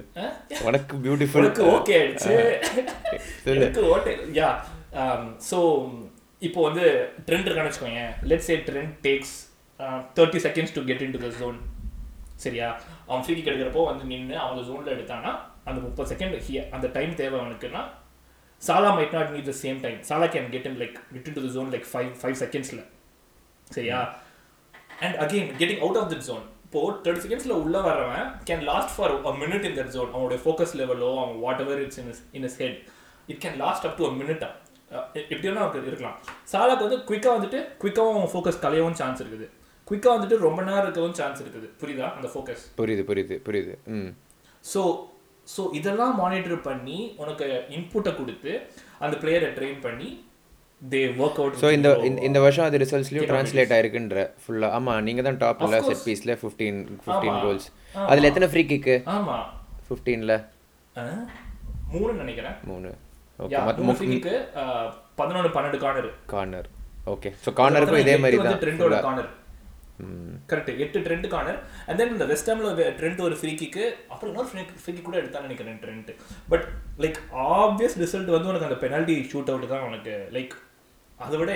உனக்கு 0.69 0.95
பியூட்டிஃபுல் 1.05 1.49
ஓகே 1.75 1.95
ஆயிடுச்சு. 1.99 2.37
ஓகே 3.97 4.15
யா 4.41 4.49
ஸோ 5.51 5.59
இப்போ 6.47 6.61
வந்து 6.69 6.85
ட்ரெண்ட் 7.27 7.47
இருக்கான்னு 7.49 7.71
வச்சுக்கோங்க 7.71 8.05
let's 8.31 8.51
a 8.53 8.57
Trent 8.69 8.95
takes 9.07 9.35
thirty 10.19 10.41
seconds 10.47 10.75
to 10.77 10.83
get 10.89 11.05
in 11.07 11.15
to 11.17 11.21
the 11.27 11.31
zone 11.43 11.59
சரியா? 12.45 12.69
அவன் 13.09 13.23
ஃப்ரீ 13.25 13.35
எடுக்கிறப்போ 13.51 13.83
வந்து 13.91 14.05
நின்று 14.13 14.37
அவன் 14.45 14.67
ஜோனில் 14.69 14.95
எடுத்தானா 14.95 15.33
அந்த 15.69 15.79
முப்பது 15.87 16.11
செகண்ட் 16.13 16.71
அந்த 16.77 16.87
டைம் 16.97 17.13
தேவை 17.21 17.37
அவனுக்குன்னா 17.41 17.83
Salah 18.63 18.91
might 18.97 19.15
not 19.19 19.31
need 19.37 19.49
the 19.51 19.55
same 19.63 19.79
time 19.85 19.99
Salah 20.09 20.27
can 20.35 20.49
get 20.55 20.67
in 20.71 20.79
like 20.83 20.97
get 21.15 21.29
in 21.29 21.37
to 21.39 21.43
the 21.47 21.51
zone 21.57 21.71
like 21.75 21.87
five 21.93 22.11
five 22.21 22.37
செகண்ட்ஸில் 22.43 22.83
சரியா? 23.77 23.99
And 25.05 25.17
again 25.25 25.49
getting 25.61 25.83
out 25.85 25.99
of 26.01 26.11
that 26.13 26.27
zone 26.31 26.45
இப்போ 26.67 26.81
தேர்ட்டி 27.05 27.23
செகண்ட்ஸில் 27.25 27.55
உள்ள 27.63 27.77
வரவன் 27.87 28.29
can 28.49 28.63
last 28.71 28.93
for 28.97 29.15
a 29.31 29.33
minute 29.43 29.65
in 29.69 29.77
that 29.79 29.93
zone 29.97 30.11
அவனுடைய 30.17 30.41
focus 30.45 30.75
லெவலோ 30.81 31.11
அவன் 31.23 31.39
whatever 31.65 31.81
it's 31.85 32.01
in 32.03 32.11
in 32.39 32.47
his 32.49 32.59
head 32.63 32.79
it 33.29 33.41
can 33.45 33.59
last 33.65 33.87
up 33.89 33.97
to 34.01 34.07
a 34.11 34.13
மினிட்டா 34.21 34.51
எப்படி 35.33 35.47
வேணா 35.49 35.61
அவனுக்கு 35.65 35.91
இருக்கலாம். 35.91 36.17
சாலாக்கு 36.53 36.85
வந்து 36.87 36.99
குயிக்காக 37.09 37.35
வந்துட்டு 37.37 37.61
குயிக்காகவும் 37.83 38.19
அவன் 38.21 38.33
ஃபோக்கஸ் 38.33 38.59
கலையவும் 38.65 38.97
சான்ஸ் 39.01 39.21
இருக்குது. 39.23 39.47
குயிக்காக 39.89 40.13
வந்துட்டு 40.17 40.37
ரொம்ப 40.47 40.61
நேரம் 40.67 40.85
இருக்கவும் 40.87 41.17
சான்ஸ் 41.21 41.41
இருக்குது. 41.45 41.69
புரியுதா? 41.81 42.09
அந்த 42.19 42.29
ஃபோக்கஸ் 42.33 42.65
புரியுது 42.81 43.05
புரியுது 43.11 43.37
புரியுது. 43.47 43.75
ம். 43.97 44.11
ஸோ 44.65 44.81
ஸோ 45.49 45.63
இதெல்லாம் 45.75 46.15
மானிட்டர் 46.19 46.61
பண்ணி 46.63 46.99
உனக்கு 47.17 47.47
இன்புட்டை 47.71 48.13
கொடுத்து 48.15 48.53
அந்த 49.01 49.15
பிளேயரை 49.23 49.49
ட்ரெயின் 49.57 49.81
பண்ணி 49.81 50.09
தே 50.83 51.01
ஒர்க் 51.19 51.39
அவுட் 51.41 51.59
ஸோ 51.61 51.69
இந்த 51.73 51.89
இந்த- 52.01 52.23
வருஷம் 52.45 52.67
அது 52.67 52.81
ரிசல்ட்ஸ்லையும் 52.83 53.29
ட்ரான்ஸ்லேட் 53.31 53.73
ஆயிருக்குன்ற 53.75 54.23
ஃபுல்லாக 54.43 54.77
ஆமாம் 54.79 55.03
நீங்கள் 55.03 55.27
தான் 55.27 55.39
course. 55.81 55.89
செட் 55.91 56.05
பீஸில் 56.07 56.33
ஃபிஃப்டீன் 56.41 56.79
ஃபிஃப்டீன். 57.05 57.37
கோல்ஸ். 57.43 57.67
அதில் 58.07 58.29
எத்தனை 58.31 58.49
ஃப்ரீ 58.49 58.63
கிக்கு 58.71 58.97
ஆமா. 59.13 59.37
ஃபிஃப்டீனில்? 59.87 60.35
மூணு 61.93 62.13
நினைக்கிறேன். 62.15 62.57
மூணு. 62.65 62.91
ஓகே 63.39 63.61
மற்ற 63.67 63.83
மூணு 63.83 63.99
ஃப்ரீக்கு 64.01 64.35
பதினொன்று 65.17 65.51
பன்னெண்டு 65.55 65.79
கார்னர் 65.81 66.11
கார்னர் 66.27 66.69
ஓகே 67.07 67.31
ஸோ 67.45 67.51
கார்னருக்கும் 67.59 68.03
இதே 68.03 68.15
மாதிரி 68.19 68.37
தான் 68.41 68.61
ட்ரெண்டோட 68.63 68.97
கார்னர் 69.01 69.31
கரெக்ட் 70.49 70.71
எட்டு 70.79 70.99
ட்ரெண்ட் 71.01 71.29
கார்னர் 71.29 71.59
அண்ட் 71.87 71.99
தென் 71.99 72.15
இந்த 72.15 72.27
வெஸ்ட் 72.31 72.51
ஹாம்ல 72.51 72.71
ட்ரெண்ட் 72.99 73.21
ஒரு 73.21 73.37
ஃப்ரீ 73.39 73.53
கிக்கு 73.57 73.85
அப்புறம் 74.09 74.31
இன்னொரு 74.33 74.49
ஃப்ரீ 74.51 74.63
ஃப்ரீ 74.83 74.95
கூட 75.01 75.17
எடுத்தான்னு 75.21 75.49
நினைக்கிறேன் 75.49 75.79
Trent 75.83 76.11
but 76.49 76.67
like 76.99 77.19
obvious 77.57 77.97
result 78.03 78.35
வந்து 78.35 78.51
உனக்கு 78.53 78.69
அந்த 78.69 78.79
பெனால்டி 78.83 79.17
ஷூட் 79.33 79.53
அவுட் 79.53 79.69
தான் 79.69 79.87
உனக்கு 79.89 80.15
லைக் 80.33 80.55
அதை 81.19 81.37
விட 81.39 81.51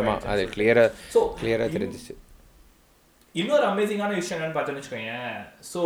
ஆமாம் 0.00 0.20
அது 0.32 0.42
கிளியராக 0.54 0.88
ஸோ 1.14 1.20
கிளியராக 1.40 1.70
தெரிஞ்சிச்சு. 1.76 2.14
இன்னொரு 3.34 3.64
அமேசிங்கான 3.66 4.14
விஷயம் 4.14 4.38
என்னன்னு 4.38 4.56
பார்த்தோன்னு 4.56 4.80
வச்சுக்கோங்க 4.80 5.14
ஸோ 5.72 5.82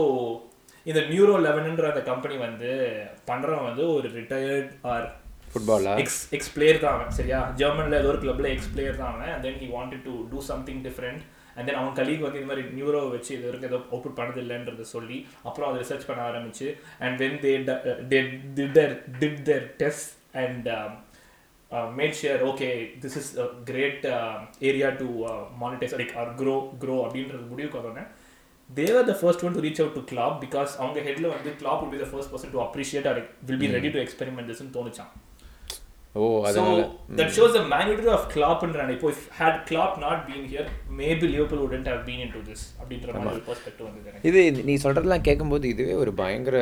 இந்த 0.86 1.00
நியூரோ 1.10 1.36
லெவன்ன்ற 1.44 1.86
அந்த 1.90 2.02
கம்பெனி 2.04 2.36
வந்து 2.38 2.70
பண்றவன் 3.30 3.68
வந்து 3.68 3.84
ஒரு 3.94 4.08
ரிட்டையர்ட் 4.10 4.72
ஆர் 4.86 5.06
ஃபுட்பாலா 5.56 5.92
எக்ஸ் 6.02 6.20
எக்ஸ் 6.36 6.52
பிளேயர் 6.56 6.82
தான் 6.84 6.94
அவன் 6.96 7.16
சரியா? 7.18 7.40
ஜெர்மன்ல 7.60 8.00
ஏதோ 8.02 8.10
ஒரு 8.12 8.20
கிளப்ல 8.24 8.48
எக்ஸ் 8.54 8.70
பிளேயர் 8.74 9.00
தான் 9.00 9.12
அவன். 9.12 9.40
Then 9.44 9.58
he 9.62 9.68
wanted 9.76 10.04
to 10.08 10.14
do 10.32 10.40
something 10.50 10.82
different 10.86 11.22
and 11.56 11.66
then 11.68 11.78
அவன் 11.80 11.96
கலீக் 11.98 12.24
வந்து 12.24 12.40
இந்த 12.40 12.50
மாதிரி 12.50 12.64
நியூரோ 12.78 13.00
வச்சு 13.14 13.30
இது 13.36 13.44
வரைக்கும் 13.48 13.70
ஏதோ 13.72 13.80
அவுட்புட் 13.92 14.18
பண்ணது 14.18 14.40
இல்லைன்றத 14.44 14.86
சொல்லி 14.94 15.18
அப்புறம் 15.48 15.68
அதை 15.68 15.78
ரிசர்ச் 15.82 16.08
பண்ண 16.10 16.22
ஆரம்பிச்சு. 16.30 16.68
And 17.04 17.16
when 17.22 17.38
they 17.44 17.52
did 19.22 19.42
their 19.50 19.66
test 19.82 20.10
and 20.44 20.68
made 21.98 22.18
sure 22.20 22.42
okay 22.50 22.68
this 23.04 23.16
is 23.20 23.30
great 23.70 24.04
area 24.70 24.90
to 25.00 25.08
monetize 25.64 25.98
like 26.02 26.14
our 26.22 26.30
grow 26.42 26.56
grow 26.84 26.96
அப்படின்றது 27.06 27.44
முடிவுக்கு 27.52 27.78
வந்தோடனே 27.80 28.04
they were 28.70 29.08
the 29.08 29.14
first 29.20 29.44
one 29.46 29.56
to 29.56 29.60
reach 29.64 29.80
out 29.82 29.96
to 29.98 30.02
Klopp 30.12 30.36
because 30.44 30.72
அவங்க 30.82 31.00
ஹெட்ல 31.08 31.26
வந்து 31.34 31.50
Klopp 31.60 31.82
be 31.92 31.98
the 32.02 32.08
first 32.14 32.28
person 32.32 32.50
to 32.54 32.60
appreciate 32.66 33.06
or 33.10 33.16
will 33.48 33.60
be 33.64 33.68
ready 33.74 33.90
to 33.96 34.00
experiment 34.06 34.46
this 34.50 34.62
தோணுச்சான் 34.76 35.12
ஓ 36.20 36.26
அதனால. 36.48 36.82
Shows 37.36 37.52
the 37.58 37.62
magnitude 37.72 38.10
of 38.16 38.22
Klopp 38.34 38.60
and 38.66 38.92
இப்போ 38.96 39.08
if 39.14 39.22
had 39.40 39.54
Klopp 39.70 39.94
not 40.04 40.18
been 40.28 40.44
here 40.52 40.66
maybe 41.00 41.24
Liverpool 41.34 41.62
wouldn't 41.64 41.88
have 41.92 42.02
been 42.10 42.20
into 42.26 42.42
this 42.50 42.62
அப்படின்ற 42.80 43.18
மாதிரி 43.26 43.42
perspective 43.48 43.88
எனக்கு. 44.10 44.26
இது 44.30 44.42
நீ 44.68 44.76
சொல்கிறதெல்லாம் 44.84 45.26
கேட்கும்போது 45.30 45.66
இதுவே 45.74 45.96
ஒரு 46.04 46.12
பயங்கர 46.22 46.58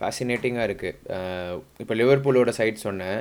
ஃபேசினேட்டிங்காக 0.00 0.66
இருக்குது 0.68 1.16
இப்போ 1.82 1.94
லிவர்பூலோட 2.00 2.50
சைட் 2.58 2.78
சொன்னேன். 2.84 3.18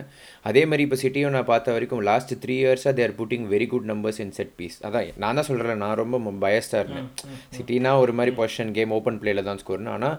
அதே 0.50 0.62
மாதிரி 0.70 0.84
இப்போ 0.88 0.98
சிட்டியும் 1.02 1.34
நான் 1.36 1.50
பார்த்த 1.50 1.74
வரைக்கும் 1.76 2.04
லாஸ்ட் 2.10 2.32
த்ரீ 2.44 2.56
இயர்ஸாக 2.62 2.94
they're 3.00 3.16
putting 3.18 3.48
very 3.54 3.68
good 3.74 3.90
numbers 3.92 4.20
in 4.26 4.34
set 4.38 4.54
piece 4.60 4.78
அதான் 4.88 5.10
நான் 5.24 5.40
தான் 5.40 5.48
சொல்கிறேன் 5.50 5.82
நான் 5.84 6.00
ரொம்ப 6.02 6.36
பயஸ்டாக 6.46 6.84
இருந்தேன். 6.84 7.10
சிட்டினா 7.58 7.92
ஒரு 8.04 8.14
மாதிரி 8.20 8.34
பொசிஷன் 8.40 8.72
கேம் 8.78 8.94
ஓப்பன் 9.00 9.20
பிளேல 9.24 9.44
தான் 9.50 9.60
ஸ்கோர்னு 9.64 9.92
ஆனால் 9.96 10.18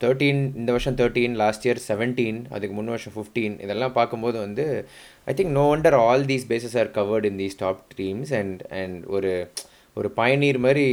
தேர்ட்டீன் 0.00 0.40
இந்த 0.56 0.70
வருஷம் 0.72 0.96
தேர்ட்டீன் 0.96 1.34
லாஸ்ட் 1.36 1.66
இயர் 1.66 1.80
செவன்டீன் 1.88 2.38
அதுக்கு 2.50 2.76
முன் 2.76 2.92
வருஷம் 2.94 3.16
ஃபிஃப்டீன் 3.16 3.56
இதெல்லாம் 3.60 3.96
பார்க்கும்போது 3.98 4.38
வந்து 4.38 4.64
I 5.26 5.34
think 5.34 5.56
no 5.58 5.64
wonder 5.70 5.96
all 6.02 6.24
these 6.30 6.46
bases 6.50 6.78
are 6.82 6.90
covered 6.96 7.28
in 7.30 7.40
these 7.42 7.58
top 7.58 7.82
teams 8.00 8.32
and 8.40 8.62
and 8.80 8.98
ஒரு 9.08 9.32
ஒரு 9.96 10.08
பயனீர் 10.18 10.58
மாதிரி 10.58 10.84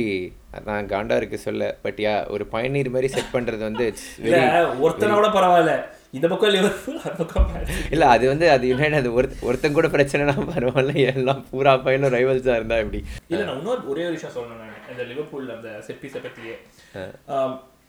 அதான் 0.53 0.87
காண்டா 0.91 1.15
இருக்கு 1.19 1.37
சொல்ல 1.45 1.65
பட் 1.83 1.99
யா 2.05 2.13
ஒரு 2.29 2.43
பயனீர் 2.53 2.89
மாதிரி 2.89 3.09
செட் 3.15 3.35
பண்ணுறது 3.35 3.63
வந்து 3.63 3.85
ஒருத்தனோட 4.85 5.27
பரவாயில்ல. 5.35 5.73
இந்த 6.13 6.27
பக்கம். 6.27 7.47
இல்லை 7.91 8.07
அது 8.13 8.25
வந்து 8.31 8.45
அது 8.53 8.65
என்னென்ன 8.73 8.99
அது 9.01 9.09
ஒரு 9.13 9.27
ஒருத்தன் 9.41 9.77
கூட 9.77 9.87
பிரச்சனைனா 9.95 10.35
பரவாயில்ல 10.51 10.93
எல்லாம் 11.13 11.41
பூரா 11.49 11.73
பையனும் 11.85 12.13
ரைவல்ஸாக 12.15 12.59
இருந்தால் 12.59 12.83
எப்படி? 12.83 13.01
இல்ல 13.31 13.41
நான் 13.43 13.59
இன்னொரு 13.59 13.81
ஒரே 13.91 14.05
ஒரு 14.07 14.15
விஷயம் 14.17 14.35
சொல்லணும் 14.37 14.61
நான் 14.63 14.91
இந்த 14.93 15.05
லிவர்பூல் 15.11 15.49
அந்த 15.57 15.71
செட் 15.87 16.01
பீஸை 16.03 16.21
பத்தியே. 16.25 16.55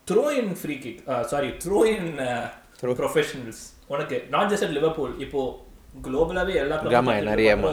Throw 0.08 0.24
in 0.40 0.52
free 0.60 0.76
kick 0.84 1.00
sorry 1.32 1.50
throw 1.64 1.80
in 1.94 2.10
professionals 3.00 3.62
உனக்கு 3.94 4.18
நாட் 4.34 4.50
ஜஸ்ட் 4.52 4.76
லிவர்பூல் 4.78 5.14
இப்போ 5.26 5.42
குளோபலாவே 6.04 6.54
எல்லா 6.62 6.76
நிறைய 7.30 7.50
uh, 7.56 7.68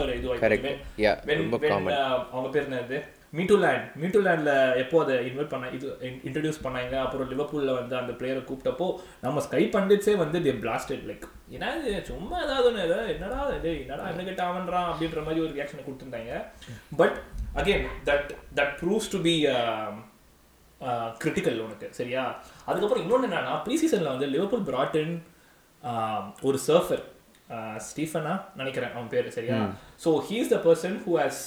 அவங்க 2.32 2.48
பேர் 2.54 2.66
என்னது 2.68 2.98
மீட்டு 3.36 3.56
லேண்ட் 3.62 3.86
மீட்டு 4.02 4.18
லேண்ட்ல 4.26 4.52
எப்போ 4.82 4.96
அதை 5.02 5.14
இன்வைட் 5.28 5.50
பண்ண 5.52 5.70
இது 5.76 5.86
இன்ட்ரடியூஸ் 6.26 6.60
பண்ணாங்க. 6.66 6.94
அப்புறம் 7.04 7.28
லிவர்பூல்ல 7.32 7.72
வந்து 7.78 7.94
அந்த 8.00 8.12
பிளேயரை 8.18 8.42
கூப்பிட்டப்போ 8.48 8.86
நம்ம 9.24 9.42
ஸ்கை 9.46 9.62
பண்டிட்ஸே 9.74 10.14
வந்து 10.22 10.40
தே 10.46 10.54
பிளாஸ்டட் 10.64 11.04
லைக் 11.10 11.26
ஏன்னா 11.54 11.68
சும்மா 12.10 12.36
ஏதாவது 12.44 12.68
ஒன்று 12.70 12.86
ஏதாவது 12.88 13.12
என்னடா 13.14 13.40
இது 13.58 13.72
என்னடா 13.82 14.06
என்ன 14.12 14.24
கிட்ட 14.28 14.44
அவன்றான் 14.50 14.88
அப்படின்ற 14.92 15.22
மாதிரி 15.26 15.42
ஒரு 15.46 15.52
ரியாக்ஷனை 15.56 15.84
கொடுத்துருந்தாங்க. 15.84 16.42
But 17.00 17.18
again 17.62 17.86
that 18.10 18.30
that 18.60 18.74
proves 18.82 19.12
to 19.14 19.20
be 19.26 19.34
critical 21.22 21.60
உனக்கு 21.66 21.86
சரியா? 21.98 22.22
அதுக்கப்புறம் 22.68 23.04
இன்னொன்று 23.04 23.28
என்னன்னா 23.28 23.52
ப்ரீ 23.66 23.76
சீசனில் 23.82 24.12
வந்து 24.14 24.26
லிவர்பூல் 24.34 24.66
பிராட்டன் 24.70 25.14
ஒரு 26.48 26.58
சர்ஃபர் 26.68 27.04
ஸ்டீஃபனா 27.88 28.34
நினைக்கிறேன் 28.60 28.92
அவன் 28.96 29.10
பேர் 29.14 29.28
சரியா? 29.38 29.58
So 30.04 30.10
he 30.28 30.36
is 30.42 30.52
the 30.54 30.58
person 30.66 30.96
who 31.04 31.12
has 31.20 31.42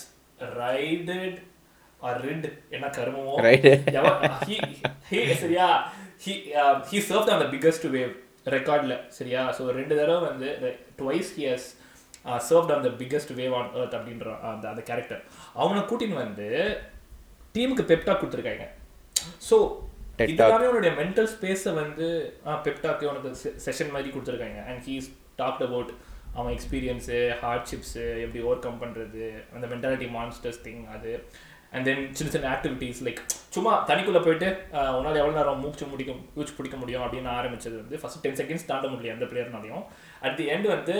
rided 0.63 1.37
or 2.07 2.19
rid 2.27 2.47
என்ன 2.75 2.87
கருமமோ? 2.97 3.35
சரியா? 3.85 5.69
He 6.23 6.33
he 6.91 6.99
surf 7.09 7.31
on 7.33 7.43
the 7.43 7.47
biggest 7.55 7.87
wave 7.97 8.13
ரெக்கார்டில் 8.55 8.95
சரியா? 9.19 9.43
ஸோ 9.57 9.61
ரெண்டு 9.79 9.93
தடவை 9.99 10.21
வந்து 10.29 10.49
twice 11.01 11.31
he 11.37 11.45
has 11.51 11.67
surfed 12.49 12.71
on 12.75 12.85
the 12.87 12.91
biggest 13.01 13.33
wave 13.41 13.53
on 13.59 13.69
earth 13.79 13.93
அப்படின்ற 13.99 14.31
அந்த 14.51 14.65
அந்த 14.71 14.81
கேரக்டர் 14.89 15.21
அவனை 15.61 15.81
கூட்டின்னு 15.91 16.21
வந்து 16.23 16.47
டீமுக்கு 17.55 17.83
பெப்டாக் 17.91 18.21
கொடுத்துருக்காங்க. 18.21 18.65
ஸோ 19.49 19.57
இதெல்லாமே 20.31 20.69
உன்னுடைய 20.71 20.93
மென்டல் 21.01 21.29
ஸ்பேஸை 21.33 21.73
வந்து 21.81 22.07
பெப்டாக்கு 22.65 23.09
உனக்கு 23.11 23.29
செஷன் 23.65 23.93
மாதிரி 23.95 24.09
கொடுத்துருக்காங்க. 24.13 24.61
அண்ட் 24.69 24.81
ஹீஸ் 24.87 25.09
டாக்ட் 25.41 25.63
அபவுட் 25.67 25.91
அவன் 26.39 26.55
எக்ஸ்பீரியன்ஸு 26.55 27.19
ஹார்ட்ஷிப்ஸு 27.43 28.03
எப்படி 28.23 28.41
ஓவர் 28.47 28.63
கம் 28.65 28.81
பண்ணுறது 28.81 29.23
அந்த 29.55 29.65
மென்டாலிட்டி 29.73 30.07
மான்ஸ்டர்ஸ் 30.17 30.59
திங் 30.65 30.83
அது. 30.95 31.13
அண்ட் 31.73 31.85
தென் 31.85 32.03
சின்ன 32.13 32.29
சின்ன 32.31 32.47
ஆக்டிவிட்டீஸ் 32.51 32.99
லைக் 33.05 33.19
சும்மா 33.53 33.73
தனிக்குள்ளே 33.87 34.21
போயிட்டு 34.21 34.47
உன்னால் 34.93 35.19
எவ்வளோ 35.19 35.35
நேரம் 35.35 35.59
மூச்சு 35.61 35.85
முடிக்க 35.85 36.11
மூச்சு 36.35 36.53
பிடிக்க 36.53 36.77
முடியும் 36.77 37.03
அப்படின்னு 37.03 37.29
ஆரம்பிச்சது 37.35 37.75
வந்து 37.75 37.99
ஃபர்ஸ்ட் 38.01 38.21
டென் 38.23 38.37
செகண்ட்ஸ் 38.39 38.65
தாண்ட 38.65 38.87
முடியல 38.87 39.13
எந்த 39.13 39.25
பிளேயர்னாலையும் 39.25 39.83
அட் 40.21 40.37
தி 40.37 40.45
எண்ட் 40.53 40.67
வந்து 40.67 40.95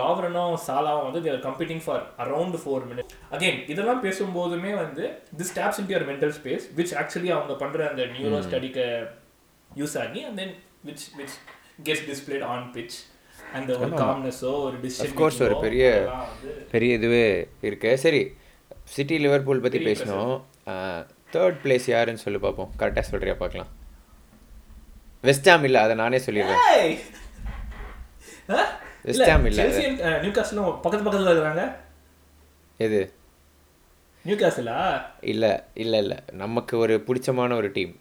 லாவரனும் 0.00 0.56
சாலாவும் 0.66 1.06
வந்து 1.06 1.22
they're 1.22 1.44
competing 1.46 1.82
for 1.84 2.02
around 2.24 2.58
four 2.62 2.86
minutes 2.90 3.14
again 3.32 3.60
இதெல்லாம் 3.68 4.02
பேசும்போதுமே 4.04 4.72
வந்து 4.76 5.06
this 5.38 5.54
taps 5.56 5.80
in 5.82 5.88
your 5.88 6.06
mental 6.10 6.34
space 6.38 6.66
which 6.76 6.94
actually 7.00 7.30
அவங்க 7.30 7.56
பண்ணுற 7.62 7.88
அந்த 7.88 8.04
நியூரோ 8.14 8.40
ஸ்டடிக்கு 8.46 8.86
யூஸ் 9.70 9.96
ஆகி 10.00 10.22
and 10.24 10.38
then 10.38 10.54
which 10.86 11.06
which 11.18 11.36
gets 11.82 12.04
displayed 12.10 12.46
on 12.48 12.66
pitch 12.74 12.98
அந்த 13.54 13.70
ஒரு 13.78 13.92
காம்னஸோ 14.00 14.50
ஒரு 14.64 14.76
Of 15.00 15.12
course, 15.14 15.38
ஒரு 15.40 15.54
பெரிய- 15.62 15.94
பெரிய 16.70 16.90
இதுவே 16.94 17.24
இருக்கு. 17.62 17.90
சரி 17.98 18.20
சிட்டி 18.94 19.16
லிவர்பூல் 19.24 19.64
பற்றி 19.64 19.78
பேசினோம். 19.86 20.34
தேர்ட் 21.34 21.58
பிளேஸ் 21.64 21.86
யாருன்னு 21.90 22.22
சொல்லி 22.24 22.38
பார்ப்போம் 22.44 22.72
கரெக்டாக 22.80 23.04
சொல்கிறியா 23.10 23.36
பார்க்கலாம். 23.42 23.70
வெஸ்டாம் 25.26 25.64
இல்லை 25.68 25.80
அதை 25.86 25.94
நானே 26.02 26.18
சொல்லிடுறேன். 26.26 26.64
Ham 29.28 29.44
இல்ல. 29.48 29.62
நியூ 30.22 30.30
காஸ்லும் 30.36 30.68
பக்கத்து 30.84 31.04
பக்கத்துல 31.06 31.32
இருக்கிறாங்க. 31.32 31.64
எது? 32.86 33.00
நியூ 34.24 34.36
காஸ்லா 34.40 34.78
இல்லை 35.32 35.52
இல்லை 35.84 35.98
இல்லை. 36.04 36.18
நமக்கு 36.42 36.74
ஒரு 36.84 36.96
பிடிச்சமான 37.06 37.54
ஒரு 37.60 37.68
டீம் 37.76 37.94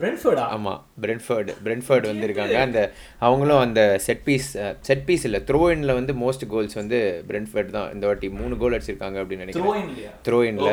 பிரென்ஃபோர்டா 0.00 0.44
ஆமாம் 0.54 0.78
பிரென்ஃபர்டு 1.02 1.52
பிரென்ஃபர்டு 1.64 2.06
வந்திருக்காங்க. 2.10 2.54
அந்த 2.66 2.80
அவங்களும் 3.26 3.60
அந்த 3.64 3.80
செட் 4.04 4.22
பீஸ் 4.28 4.48
செட் 4.88 5.02
பீஸ் 5.08 5.24
இல்லை 5.28 5.40
த்ரோ 5.48 5.60
இன்ல 5.74 5.94
வந்து 5.98 6.12
மோஸ்ட் 6.22 6.44
கோல்ஸ் 6.52 6.76
வந்து 6.80 6.98
பிரென்ஃபர்ட் 7.30 7.72
தான். 7.76 7.88
இந்த 7.94 8.04
வாட்டி 8.10 8.28
மூணு 8.38 8.56
கோல் 8.62 8.76
அடிச்சிருக்காங்க 8.76 9.18
அப்படின்னு 9.22 9.44
நினைக்கிறேன். 9.44 10.14
த்ரோ 10.28 10.38
இன்ல. 10.50 10.70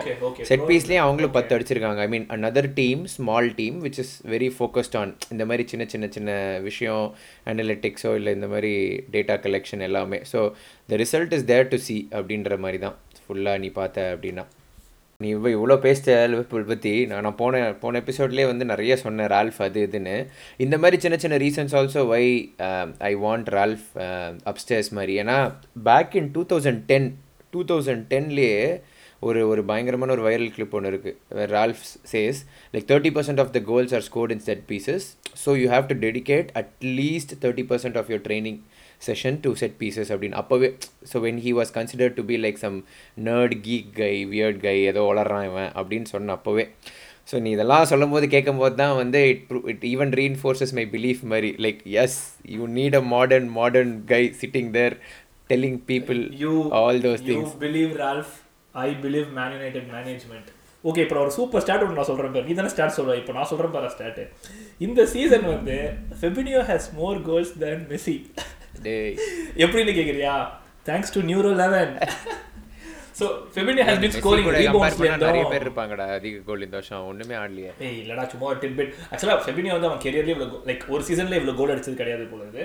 செட் 0.50 0.66
பீஸ்லேயும் 0.70 1.06
அவங்களும் 1.06 1.36
பத்து 1.38 1.54
அடிச்சிருக்காங்க. 1.56 2.00
I 2.06 2.10
mean 2.14 2.28
another 2.38 2.66
team 2.80 3.02
small 3.16 3.50
team 3.60 3.80
which 3.88 4.00
is 4.04 4.14
very 4.36 4.50
focused 4.60 4.98
on 5.02 5.12
இந்த 5.36 5.46
மாதிரி 5.52 5.66
சின்ன 5.74 5.88
சின்ன 5.96 6.08
சின்ன 6.18 6.32
விஷயம் 6.70 7.06
அனலிட்டிக்ஸோ 7.54 8.14
இல்லை 8.20 8.34
இந்த 8.38 8.50
மாதிரி 8.54 8.74
டேட்டா 9.18 9.38
கலெக்ஷன் 9.48 9.86
எல்லாமே. 9.90 10.20
So 10.32 10.42
the 10.92 11.02
result 11.04 11.36
is 11.40 11.46
there 11.52 11.70
to 11.74 11.80
see 11.90 11.98
அப்படின்ற 12.20 12.60
மாதிரி 12.66 12.82
தான். 12.86 12.98
ஃபுல்லாக 13.26 13.64
நீ 13.66 13.72
பார்த்த 13.82 14.08
அப்படின்னா. 14.16 14.46
நீ 15.24 15.30
இவ்வளோ 15.36 15.50
இவ்வளோ 15.56 15.76
பேசிட்ட 15.84 16.12
லிவர்பூல் 16.32 16.68
பற்றி 16.68 16.92
நான் 17.08 17.26
நான் 17.26 17.38
போன 17.40 17.62
போன 17.82 18.00
எபிசோட்லேயே 18.02 18.46
வந்து 18.50 18.66
நிறைய 18.70 18.94
சொன்னேன் 19.02 19.30
ரால்ஃப் 19.34 19.58
அது 19.66 19.80
இதுன்னு. 19.88 20.14
இந்த 20.66 20.76
மாதிரி 20.82 20.98
சின்ன 21.04 21.16
சின்ன 21.24 21.38
reasons 21.44 21.74
also 21.80 22.02
why 22.12 22.22
I 23.10 23.12
want 23.24 23.50
Ralph 23.58 23.90
um, 24.06 24.38
upstairs 24.52 24.90
மாதிரி. 24.98 25.16
ஏன்னா 25.24 25.38
back 25.90 26.16
in 26.20 26.30
two 26.38 26.44
thousand 26.52 26.80
ten 26.92 27.10
two 27.54 27.64
thousand 27.72 28.06
டென்லேயே 28.14 28.64
ஒரு 29.22 29.42
ஒரு 29.52 29.62
பயங்கரமான 29.70 30.14
ஒரு 30.16 30.24
வைரல் 30.28 30.54
கிளிப் 30.56 30.76
ஒன்று 30.78 30.92
இருக்குது 30.92 31.48
Ralph 31.56 31.84
says 32.12 32.40
like 32.74 32.88
thirty 32.92 33.12
percent 33.18 33.42
of 33.44 33.52
the 33.58 33.62
goals 33.72 33.96
are 33.98 34.06
scored 34.08 34.34
in 34.36 34.46
set 34.48 34.64
pieces 34.72 35.08
so 35.44 35.58
you 35.62 35.68
have 35.74 35.90
to 35.92 35.98
dedicate 36.06 36.50
at least 36.62 37.34
thirty 37.44 37.66
percent 37.72 38.00
of 38.02 38.10
your 38.12 38.26
training 38.28 38.60
session 39.08 39.38
to 39.44 39.52
set 39.62 39.76
pieces 39.82 40.12
அப்படின்னு. 40.14 40.40
அப்போவே 40.42 40.70
so 41.12 41.20
when 41.26 41.42
he 41.46 41.52
was 41.60 41.72
consider 41.78 42.16
to 42.18 42.24
be 42.32 42.38
like 42.46 42.60
some 42.66 42.78
nerd 43.30 43.56
geek 43.68 43.92
guy 44.02 44.14
weird 44.34 44.60
guy 44.66 44.76
ஏதோ 44.92 45.04
வளர்றான் 45.12 45.46
இவன் 45.52 45.72
அப்படின்னு 45.80 46.10
சொன்ன 46.16 46.36
அப்போவே. 46.38 46.66
So 47.32 47.38
நீ 47.46 47.50
இதெல்லாம் 47.56 47.88
சொல்லும் 47.94 48.14
போது 48.16 48.28
கேட்கும் 48.36 48.62
போது 48.62 48.76
தான் 48.84 48.96
வந்து 49.02 49.20
it 49.32 49.50
it 49.74 49.84
even 49.94 50.14
reinforces 50.20 50.76
my 50.78 50.86
belief 50.98 51.24
மாதிரி. 51.34 51.50
Like 51.66 51.82
yes 52.04 52.20
you 52.58 52.70
need 52.78 52.98
a 53.02 53.04
modern 53.16 53.50
modern 53.60 53.96
guy 54.14 54.22
sitting 54.44 54.72
there 54.78 54.96
telling 55.52 55.82
people 55.92 56.22
you 56.46 56.54
all 56.80 57.02
those 57.08 57.26
things 57.30 57.58
believe 57.66 57.94
Ralph 58.06 58.34
I 58.86 58.90
believe 59.06 59.30
Man 59.40 59.54
United 59.58 59.88
management 59.96 60.50
okay 60.84 61.02
இப்போ 61.06 61.16
ஒரு 61.24 61.32
சூப்பர் 61.38 61.62
ஸ்டாட் 61.64 61.82
ஒன்று 61.86 61.98
நான் 62.00 62.08
சொல்கிறேன் 62.10 62.34
பாரு. 62.34 62.46
நீ 62.50 62.54
தானே 62.60 62.70
start 62.74 62.94
சொல்லுவ. 62.98 63.16
இப்போ 63.22 63.34
நான் 63.38 63.50
சொல்கிறேன் 63.50 63.74
பாரு 63.74 63.88
ஸ்டாட்டு 63.96 64.24
இந்த 64.86 65.02
சீசன் 65.14 65.48
வந்து 65.54 65.78
Fabinho 66.22 66.62
has 66.70 66.88
more 67.00 67.20
goals 67.30 67.52
than 67.64 67.82
Messi 67.90 68.16
டேய். 68.84 69.16
எப்படின்னு 69.64 69.98
கேட்குறியா 69.98 70.36
thanks 70.90 71.16
to 71.16 71.22
Neuro 71.30 71.52
eleven 71.62 71.92
so 73.20 73.26
Fabinho 73.54 73.84
has 73.88 74.02
been 74.04 74.14
scoring 74.18 74.46
பண்ணா 74.46 74.58
நிறைய 74.58 74.68
ரீபவுண்ட்ஸ்ல 74.68 75.48
பேர் 75.54 75.64
இருப்பாங்கடா 75.66 76.06
அதிக 76.18 76.42
கோல் 76.46 76.62
இந்த 76.66 76.76
வருஷம். 76.78 77.08
ஒண்ணுமே 77.10 77.36
ஆடலையே. 77.40 77.72
ஏய் 77.86 77.98
இல்லடா 78.02 78.24
சும்மா 78.32 78.46
ஒரு 78.52 78.60
டிட்பிட் 78.62 78.92
ஆக்சுவலாக 79.10 79.42
ஃபெபினியோ 79.46 79.74
வந்து 79.76 79.90
அவன் 79.90 80.04
கெரியர்லேயே 80.06 80.36
இவ்வளோ 80.36 80.60
லைக் 80.70 80.84
ஒரு 80.94 81.04
சீசன்ல 81.08 81.40
இவ்வளோ 81.40 81.56
கோல் 81.58 81.74
அடிச்சது 81.74 82.00
கிடையாது 82.02 82.26
போல 82.32 82.46
இது 82.52 82.64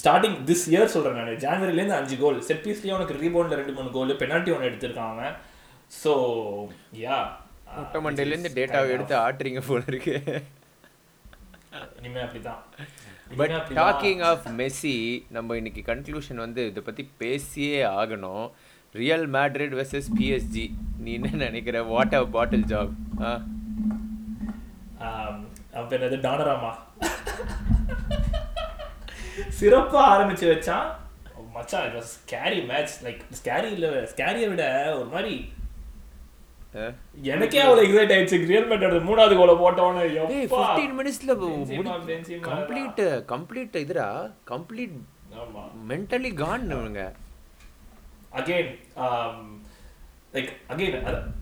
ஸ்டார்டிங் 0.00 0.36
திஸ் 0.48 0.64
இயர் 0.72 0.92
சொல்கிறேன் 0.94 1.18
நான் 1.20 1.40
ஜான்வரிலேருந்து 1.44 1.98
அஞ்சு 1.98 2.16
கோல் 2.22 2.40
செட் 2.48 2.64
பீஸ்லேயே 2.64 2.94
அவனுக்கு 2.96 3.20
ரீபவுண்டில் 3.20 3.60
ரெண்டு 3.60 3.76
மூணு 3.78 3.92
கோல் 3.96 4.18
பெனால்ட்டி 4.22 4.54
ஒன்று 4.56 4.70
எடுத்திருக்கான் 4.70 5.12
அவன். 5.14 5.36
ஸோ 5.92 6.12
யா 7.04 7.18
முட்டை 7.76 8.00
மண்டையிலேருந்து 8.06 8.52
டேட்டாவை 8.58 8.90
எடுத்து 8.96 9.16
ஆட்டுறீங்க 9.24 9.62
போல 9.68 9.84
இருக்கு. 9.92 10.16
இனிமே 12.02 12.20
அப்படிதான். 12.20 12.62
பட். 13.36 13.50
டாக்கிங் 13.50 14.22
ஆஃப் 14.22 14.46
மெஸ்ஸி 14.56 15.24
நம்ம 15.28 15.56
இன்னைக்கு 15.56 15.82
கன்க்ளூஷன் 15.86 16.34
வந்து 16.34 16.66
இதை 16.66 16.82
பற்றி 16.82 17.10
பேசியே 17.16 17.84
ஆகணும். 17.84 18.50
ரியல் 18.92 19.30
மேட்ரிட் 19.30 19.76
வெர்சஸ் 19.78 20.08
பிஎஸ்ஜி 20.18 20.64
நீ 20.98 21.12
என்ன 21.12 21.30
நினைக்கிற? 21.30 21.82
வாட் 21.82 22.12
அ 22.12 22.24
பாட்டில் 22.24 22.64
ஜாப் 22.64 22.90
பேர் 25.88 26.00
என்னது? 26.00 26.18
டானராமா. 26.26 26.72
சிறப்பா 29.60 30.00
ஆரம்பிச்சு 30.12 30.46
வச்சான். 30.50 30.88
மச்சான் 31.52 31.84
it 31.84 31.96
was 31.98 32.12
scary 32.22 32.66
match 32.66 33.04
like 33.04 33.22
scary 33.40 33.72
இல்ல 33.72 33.88
ஸ்கேரியை 34.16 34.48
விட 34.48 34.64
ஒரு 34.98 35.08
மாதிரி? 35.08 35.52
எனக்கே 37.32 37.58
அவ்வளவு 37.62 37.84
எக்ஸைட் 37.86 38.12
ஆயிடுச்சு. 38.14 38.38
ரியல் 38.50 38.68
மேட்டர் 38.70 38.94
மூணாவது 39.08 39.34
கோல 39.40 39.54
போட்டவனே 39.62 40.04
ஏய் 40.04 40.44
எப்பா? 40.44 40.60
ஃபிஃப்டீன் 40.60 40.94
மினிட்ஸில் 40.98 41.34
பென்சிமா, 41.42 41.96
பென்சிமா. 42.10 42.44
கம்ப்ளீட் 42.50 43.02
கம்ப்ளீட் 43.32 43.76
இதுடா 43.84 44.06
கம்ப்ளீட் 44.52 44.94
மென்டலி 45.90 46.30
கான் 46.42 46.64
இவங்க 46.76 47.02
again 48.40 48.70
like 50.34 50.50
again 50.72 50.94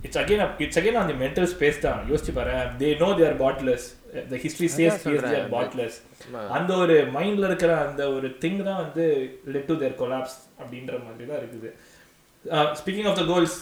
it's 0.07 0.21
again 0.23 0.43
it's 0.65 0.79
again 0.81 1.01
அந்த 1.03 1.15
மென்டல் 1.23 1.49
ஸ்பேஸ் 1.53 1.85
தான். 1.85 2.01
யோசிச்சு 2.11 2.33
பாரு. 2.39 2.55
They 2.81 2.89
know 3.03 3.09
there 3.21 3.37
bottleless 3.43 3.87
the 4.33 4.39
history 4.45 4.69
chase 4.77 5.05
are 5.11 5.51
bottleless 5.55 5.99
ஆமா. 6.25 6.41
அந்த 6.57 6.71
ஒரு 6.85 6.97
மைண்ட்ல 7.17 7.49
இருக்கிற 7.51 7.73
அந்த 7.85 8.03
ஒரு 8.17 8.31
திங் 8.45 8.59
தான் 8.71 8.81
வந்து 8.85 9.05
லெட் 9.55 9.69
டு 9.71 9.77
தேர் 9.83 9.95
கொலாப்ஸ் 10.03 10.37
அப்படின்ற 10.61 10.97
மாதிரி 11.07 11.29
தான் 11.31 11.41
இருக்குது. 11.43 11.71
Speaking 12.81 13.09
of 13.11 13.21
the 13.21 13.25
goals 13.33 13.57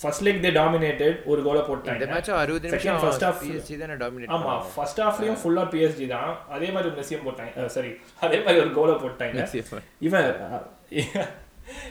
first 0.00 0.24
leg 0.24 0.42
they 0.44 0.50
dominated 0.56 1.24
ஒரு 1.24 1.42
கோலை 1.42 1.60
இந்த 1.60 1.68
போட்டாங்க 1.70 2.08
மேட்சும் 2.10 2.38
அறுபது 2.42 2.68
Second, 2.68 2.72
நிமிஷம் 2.72 3.00
first 3.04 3.22
half- 3.26 3.38
பிஎஸ்ஜி 3.42 3.78
தானே 3.78 3.94
டாமினேட் 4.02 4.32
ஆமா 4.36 4.52
ஃபர்ஸ்ட் 4.74 5.00
ஹாஃப்லயும் 5.00 5.38
ஃபுல்லா 5.42 5.64
பிஎஸ்ஜி 5.72 6.06
தான். 6.06 6.38
அதே 6.48 6.70
மாதிரி 6.70 6.94
மெஸ்ஸியும் 6.94 7.26
போட்டாங்க. 7.26 7.66
சரி 7.66 7.90
அதே 8.20 8.38
மாதிரி 8.38 8.60
ஒரு 8.60 8.72
கோலை 8.72 8.94
போட்டாங்க. 8.94 9.38
இவன் 10.00 10.28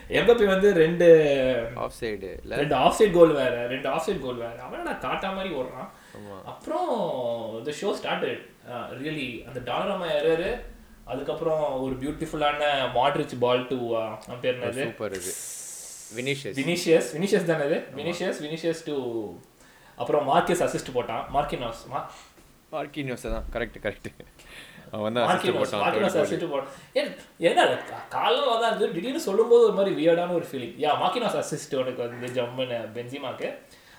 எம்பப்பி 0.10 0.46
வந்து 0.46 0.74
ரெண்டு 0.74 1.08
ஆஃப் 1.76 1.98
சைடு 2.02 2.30
ரெண்டு 2.50 2.76
ஆஃப் 2.76 2.94
சைட் 2.94 3.14
கோல் 3.14 3.34
வேற 3.34 3.68
ரெண்டு 3.68 3.88
ஆஃப் 3.90 4.02
சைட் 4.02 4.22
கோல் 4.22 4.36
வேற. 4.36 4.62
அவன் 4.62 4.82
நான் 4.82 5.02
காட்டா 5.02 5.36
மாதிரி 5.36 5.56
ஓடுறான். 5.56 5.90
அப்புறம் 6.46 6.88
த 7.64 7.72
ஷோ 7.82 7.90
ஸ்டார்டட் 8.00 8.42
ரியலி 9.01 9.27
அந்த 9.48 9.72
டாலராமா 9.72 10.08
எரரு 10.20 10.50
அதுக்கப்புறம் 11.05 11.81
ஒரு 11.81 11.94
பியூட்டிஃபுல்லான 11.94 12.64
மாட்ரிச் 12.96 13.40
பால் 13.40 13.68
டு 13.68 13.77
பேர் 14.42 14.74
சூப்பர் 14.84 15.12
இது. 15.12 15.31
வினிஷியஸ் 16.15 16.57
வினிஷியஸ் 16.61 17.09
வினிஷியஸ் 17.15 17.48
தானே 17.51 17.65
இது 17.70 17.77
வினிஷியஸ் 18.00 18.39
வினிஷியஸ் 18.46 18.81
டு 18.89 18.96
அப்புறம் 20.01 20.25
மார்க்கஸ் 20.31 20.63
அசிஸ்ட் 20.65 20.91
போட்டான். 20.98 21.24
மார்க்கினாஸ் 21.35 21.81
மார்க்கினியோஸ் 22.74 23.25
தான். 23.33 23.46
கரெக்ட் 23.55 23.77
கரெக்ட் 23.85 24.09
assist 24.96 25.17
மார்க்கினோஸ் 25.29 25.59
போட்டான். 25.61 25.81
மார்க்கினோஸ். 25.83 26.17
அசிஸ்ட் 26.24 26.46
போட்டான். 26.53 26.74
ஏன் 27.00 27.09
என்ன 27.50 27.61
காலம் 28.15 28.61
தான் 28.61 28.70
இருந்து 28.72 28.87
திடீர்னு 28.96 29.22
சொல்லும்போது 29.27 29.63
ஒரு 29.67 29.75
மாதிரி 29.79 29.91
வியர்டான 30.00 30.35
ஒரு 30.39 30.48
ஃபீலிங் 30.50 30.75
யா 30.83 30.91
மார்க்கினோஸ் 31.03 31.37
அசிஸ்ட் 31.41 31.75
உனக்கு 31.81 32.01
வந்து 32.05 32.29
ஜம்முன்னு 32.37 32.79
பென்சிமாக்கு. 32.98 33.50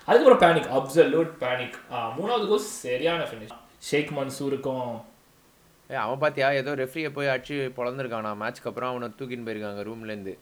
அதுக்கப்புறம் 0.07 0.41
பேனிக் 0.45 0.69
அப்சல்யூட் 0.79 1.31
பேனிக் 1.43 1.77
மூணாவது 2.19 2.47
கோல் 2.51 2.65
சரியான 2.85 3.27
ஃபினிஷ் 3.31 3.55
ஷேக் 3.89 4.13
மன்சூருக்கும் 4.19 4.87
ஏய் 5.89 6.01
அவன் 6.05 6.23
பாத்தியா? 6.23 6.47
ஏதோ 6.61 6.71
ரெஃப்ரியை 6.83 7.11
போய் 7.17 7.33
அடிச்சு 7.33 7.55
பொழந்திருக்கானா. 7.77 8.31
மேட்ச்க்கு 8.41 8.69
அப்புறம் 8.71 8.91
அவனை 8.93 9.07
தூக்கின்னு 9.19 9.47
போயிருக்காங்க 9.47 9.83
ரூம்ல 9.89 10.11
இருந்து. 10.13 10.33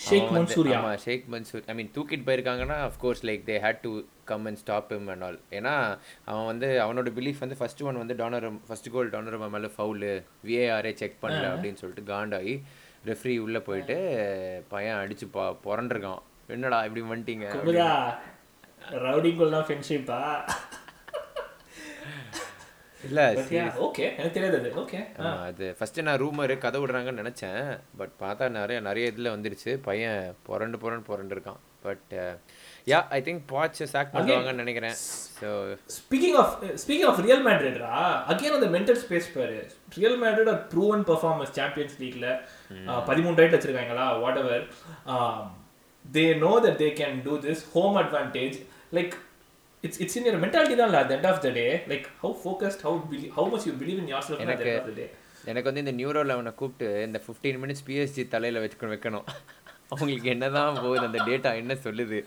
ஷேக் 0.00 0.30
மன்சூரியா 0.34 0.76
ஆமா 0.78 0.92
ஷேக் 1.04 1.24
மன்சூர். 1.32 1.62
ஐ 1.66 1.74
மீன் 1.74 1.90
தூக்கிட்டு 1.94 2.26
போயிருக்காங்கன்னா 2.26 2.76
of course 2.86 3.22
like 3.28 3.42
they 3.48 3.56
had 3.64 3.80
to 3.82 3.90
come 4.24 4.46
and 4.46 4.60
stop 4.62 4.92
him 4.94 5.04
and 5.14 5.24
all 5.26 5.38
ஏன்னா 5.58 5.74
அவன் 6.28 6.48
வந்து 6.50 6.68
அவனோட 6.84 7.10
பிலீஃப் 7.16 7.42
வந்து 7.44 7.58
ஃபர்ஸ்ட் 7.60 7.82
ஒன் 7.88 8.00
வந்து 8.02 8.16
டானரம் 8.20 8.58
ஃபர்ஸ்ட் 8.68 8.90
கோல் 8.90 9.12
டானரம் 9.14 9.54
மேலே 9.54 9.70
ஃபவுலு 9.74 10.12
விஏஆரே 10.46 10.92
செக் 11.00 11.20
பண்ணல 11.22 11.46
அப்படின்னு 11.52 11.80
சொல்லிட்டு 11.82 12.04
காண்டாகி 12.10 12.54
ரெஃப்ரி 13.04 13.36
உள்ள 13.44 13.58
போயிட்டு 13.68 13.96
பையன் 14.68 15.00
அடிச்சு 15.02 15.28
பா 15.36 15.44
புரண்டிருக்கான் 15.64 16.22
என்னடா 16.48 16.80
இப்படி 16.88 17.04
வந்துட்டீங்க 17.06 17.46
குமுதா 17.56 17.90
ரவுடிங்குள்ள 19.04 19.58
ஃப்ரெண்ட்ஷிப்பா 19.66 20.20
இல்ல 23.08 23.20
ஓகே 23.86 24.04
எனக்கு 24.18 24.34
தெரியாது 24.36 24.70
ஓகே 24.82 24.98
அது 25.48 25.66
ஃபர்ஸ்ட் 25.78 26.00
நான் 26.08 26.20
ரூமரு 26.22 26.54
கதை 26.64 26.78
விடுறாங்கன்னு 26.80 27.22
நினைச்சேன். 27.22 27.60
பட் 28.00 28.14
பார்த்தா 28.22 28.46
நிறைய 28.60 28.78
நிறைய 28.88 29.10
இதுல 29.12 29.32
வந்துருச்சு. 29.34 29.72
பையன் 29.88 30.22
புரண்டு 30.48 30.78
புரண்டு 30.82 31.08
புரண்டு 31.10 31.34
இருக்கான். 31.36 31.60
பட் 31.86 32.12
யா 32.90 32.98
ஐ 33.16 33.18
திங்க் 33.26 33.42
பாட்ச் 33.52 33.80
சாக் 33.92 34.12
பண்ணுவாங்கன்னு 34.16 34.62
நினைக்கிறேன். 34.64 34.96
So 35.38 35.48
speaking 35.96 36.36
of 36.42 36.52
speaking 36.82 37.08
of 37.10 37.22
real 37.26 37.44
மேட்ரிட்ரா 37.46 37.94
again 38.32 38.56
அந்த 38.58 38.68
மென்டல் 38.76 39.00
ஸ்பேஸ் 39.04 39.30
பாரு. 39.36 39.58
Real 39.98 40.18
Madrid 40.24 40.50
are 40.54 40.60
proven 40.74 41.04
performance 41.10 41.54
champions 41.60 41.96
லீக்ல 42.02 42.26
பதிமூணு 43.08 43.40
ரைட் 43.42 43.56
வச்சிருக்காங்களா? 43.56 44.06
Whatever 44.42 44.66
they 46.04 46.26
know 46.44 46.52
that 46.66 46.78
they 46.84 46.90
can 47.02 47.18
do 47.28 47.36
this 47.48 47.64
home 47.74 47.98
advantage 48.02 48.58
like 48.98 49.16
it's 49.84 50.00
it's 50.00 50.16
in 50.16 50.26
your 50.28 50.38
mentality 50.44 50.76
தான் 50.76 50.94
at 50.94 51.12
end 51.16 51.26
of 51.26 51.40
the 51.40 51.50
day 51.50 51.66
like 51.88 52.06
how 52.22 52.34
focused 52.42 52.82
how 52.88 52.98
how 53.38 53.48
much 53.54 53.66
you 53.68 53.74
believe 53.82 53.98
in 54.02 54.10
yourself 54.28 54.42
at 54.44 54.52
end 54.56 54.76
off 54.76 54.88
the 54.90 54.94
day 55.00 55.06
எனக்கு 55.44 55.68
வந்து 55.68 55.82
இந்த 55.84 55.94
neuro 56.00 56.22
லெவனை 56.30 56.52
கூப்பிட்டு 56.54 56.88
இந்த 57.02 57.18
fifteen 57.26 57.58
minutes 57.62 57.84
PSG 57.86 58.22
தலையில 58.28 58.62
வச்சுக்கணும் 58.64 58.94
வைக்கணும். 58.94 59.26
அவங்களுக்கு 59.94 60.28
என்னதான் 60.30 60.74
போகுது 60.74 61.06
அந்த 61.06 61.20
டேட்டா 61.28 61.50
என்ன 61.60 61.72
சொல்லுது? 61.84 62.18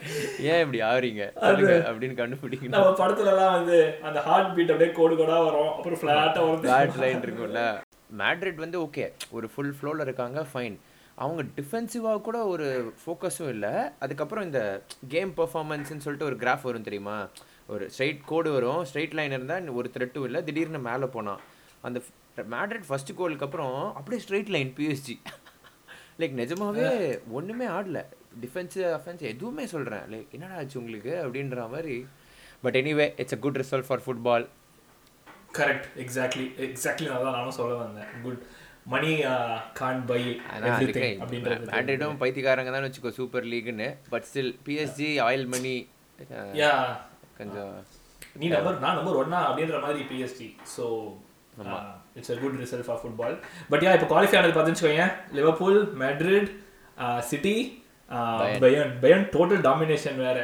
ஏன் 0.49 0.61
இப்படி 0.63 0.79
ஆகுறீங்க? 0.81 1.23
அப்படின்னு 1.41 2.17
கண்டுபிடிக்கணும். 2.21 2.73
நம்ம 2.77 2.89
படத்துலலாம் 3.01 3.53
வந்து 3.53 3.77
அந்த 4.01 4.19
ஹார்ட் 4.21 4.51
பீட் 4.55 4.71
அப்படியே 4.71 4.91
கோடு 4.91 5.17
கோடா 5.17 5.37
வரும். 5.39 5.71
அப்புறம் 5.77 5.99
ஃபிளாட்டா 6.01 6.41
வரும் 6.47 6.65
பேட் 6.65 6.99
லைன் 7.03 7.21
இருக்கும்ல. 7.21 7.61
மேட்ரிட் 8.21 8.59
வந்து 8.65 8.79
ஓகே 8.85 9.05
ஒரு 9.31 9.49
ஃபுல் 9.53 9.73
ஃப்ளோவில் 9.77 10.01
இருக்காங்க 10.01 10.41
ஃபைன் 10.53 10.75
அவங்க 11.15 11.43
டிஃபென்சிவாக 11.57 12.21
கூட 12.21 12.45
ஒரு 12.45 12.93
ஃபோக்கஸும் 13.05 13.49
இல்லை. 13.49 13.69
அதுக்கப்புறம் 13.99 14.43
இந்த 14.43 14.83
கேம் 15.07 15.33
பெர்ஃபார்மன்ஸ்னு 15.37 16.03
சொல்லிட்டு 16.05 16.25
ஒரு 16.25 16.35
கிராஃப் 16.35 16.61
வரும் 16.61 16.83
தெரியுமா? 16.83 17.27
ஒரு 17.67 17.91
ஸ்ட்ரைட் 17.97 18.21
கோடு 18.25 18.51
வரும். 18.51 18.85
ஸ்ட்ரைட் 18.93 19.13
லைன் 19.13 19.31
இருந்தால் 19.31 19.67
ஒரு 19.67 19.91
த்ரெட்டும் 19.97 20.23
இல்லை. 20.23 20.43
திடீர்னு 20.43 20.79
மேலே 20.79 21.05
போனான் 21.05 21.39
அந்த 21.81 22.01
மேட்ரிட் 22.37 22.87
ஃபர்ஸ்ட் 22.87 23.15
கோலுக்கு 23.15 23.45
அப்புறம் 23.45 23.95
அப்படியே 23.95 24.21
ஸ்ட்ரைட் 24.27 24.49
லைன் 24.49 24.73
பிஎஸ்ஜி 24.77 25.15
லைக் 26.19 26.35
நிஜமாவே 26.41 27.19
ஒன்றுமே 27.29 27.65
ஆடல. 27.65 28.05
டிஃபென்ஸு 28.41 28.81
அஃபென்ஸ் 28.97 29.19
எதுவுமே 29.19 29.65
சொல்கிறேன் 29.65 30.05
லைக் 30.13 30.29
என்னடா 30.31 30.55
ஆச்சு 30.55 30.79
உங்களுக்கு? 30.79 31.13
அப்படின்ற 31.25 31.69
மாதிரி. 31.69 32.07
But 32.61 32.77
anyway 32.77 33.13
it's 33.17 33.33
a 33.33 33.37
good 33.37 33.57
result 33.57 33.87
for 33.87 34.03
football 34.05 34.45
correct 35.57 35.87
exactly 36.03 36.45
exactly 36.67 37.07
அதான் 37.15 37.35
நானும் 37.37 37.57
சொல்ல 37.59 37.73
வந்தேன். 37.75 38.11
குட் 38.23 38.43
மணி 38.85 39.11
கான் 39.79 40.01
பை 40.09 40.21
மேட்ரிடும் 41.69 42.17
பைத்தியக்காரங்க 42.21 42.71
தான் 42.75 42.85
வச்சுக்கோ 42.87 43.11
super 43.19 43.45
லீக்னு 43.51 43.89
but 44.13 44.25
still 44.29 44.53
PSG 44.65 45.09
oil 45.27 45.45
money 45.53 45.75
yeah 46.61 46.71
கொஞ்சம் 47.37 47.75
நீ 48.39 48.47
நம்பர் 48.47 48.81
நான் 48.83 48.97
நம்பர் 48.99 49.19
ஒன்னா 49.21 49.39
அப்படின்ற 49.49 49.79
மாதிரி 49.85 50.01
PSG 50.09 50.49
so 50.75 50.85
it's 52.17 52.33
a 52.33 52.37
good 52.41 52.59
result 52.63 52.87
for 52.87 52.99
football 53.01 53.35
but 53.71 53.85
yeah 53.85 53.93
இப்போ 53.97 54.09
குவாலிஃபை 54.11 54.37
ஆனது 54.39 54.55
பார்த்துச்சுக்கோங்க 54.57 55.05
Liverpool 55.39 55.79
Madrid 56.03 56.49
City 57.31 57.55
Bayern 58.63 58.91
Bayern 59.03 59.23
total 59.35 59.63
domination 59.67 60.19
வேற. 60.25 60.39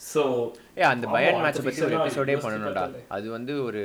ஸோ 0.00 0.22
ஏ 0.78 0.82
அந்த 0.90 1.06
பயன் 1.14 1.40
மேட்ச் 1.44 1.64
பற்றி 1.66 1.82
ஒரு 1.86 1.96
எபிசோடே 1.98 2.36
பண்ணணும்டா. 2.44 2.84
அது 3.16 3.26
வந்து 3.36 3.52
ஒரு 3.62 3.82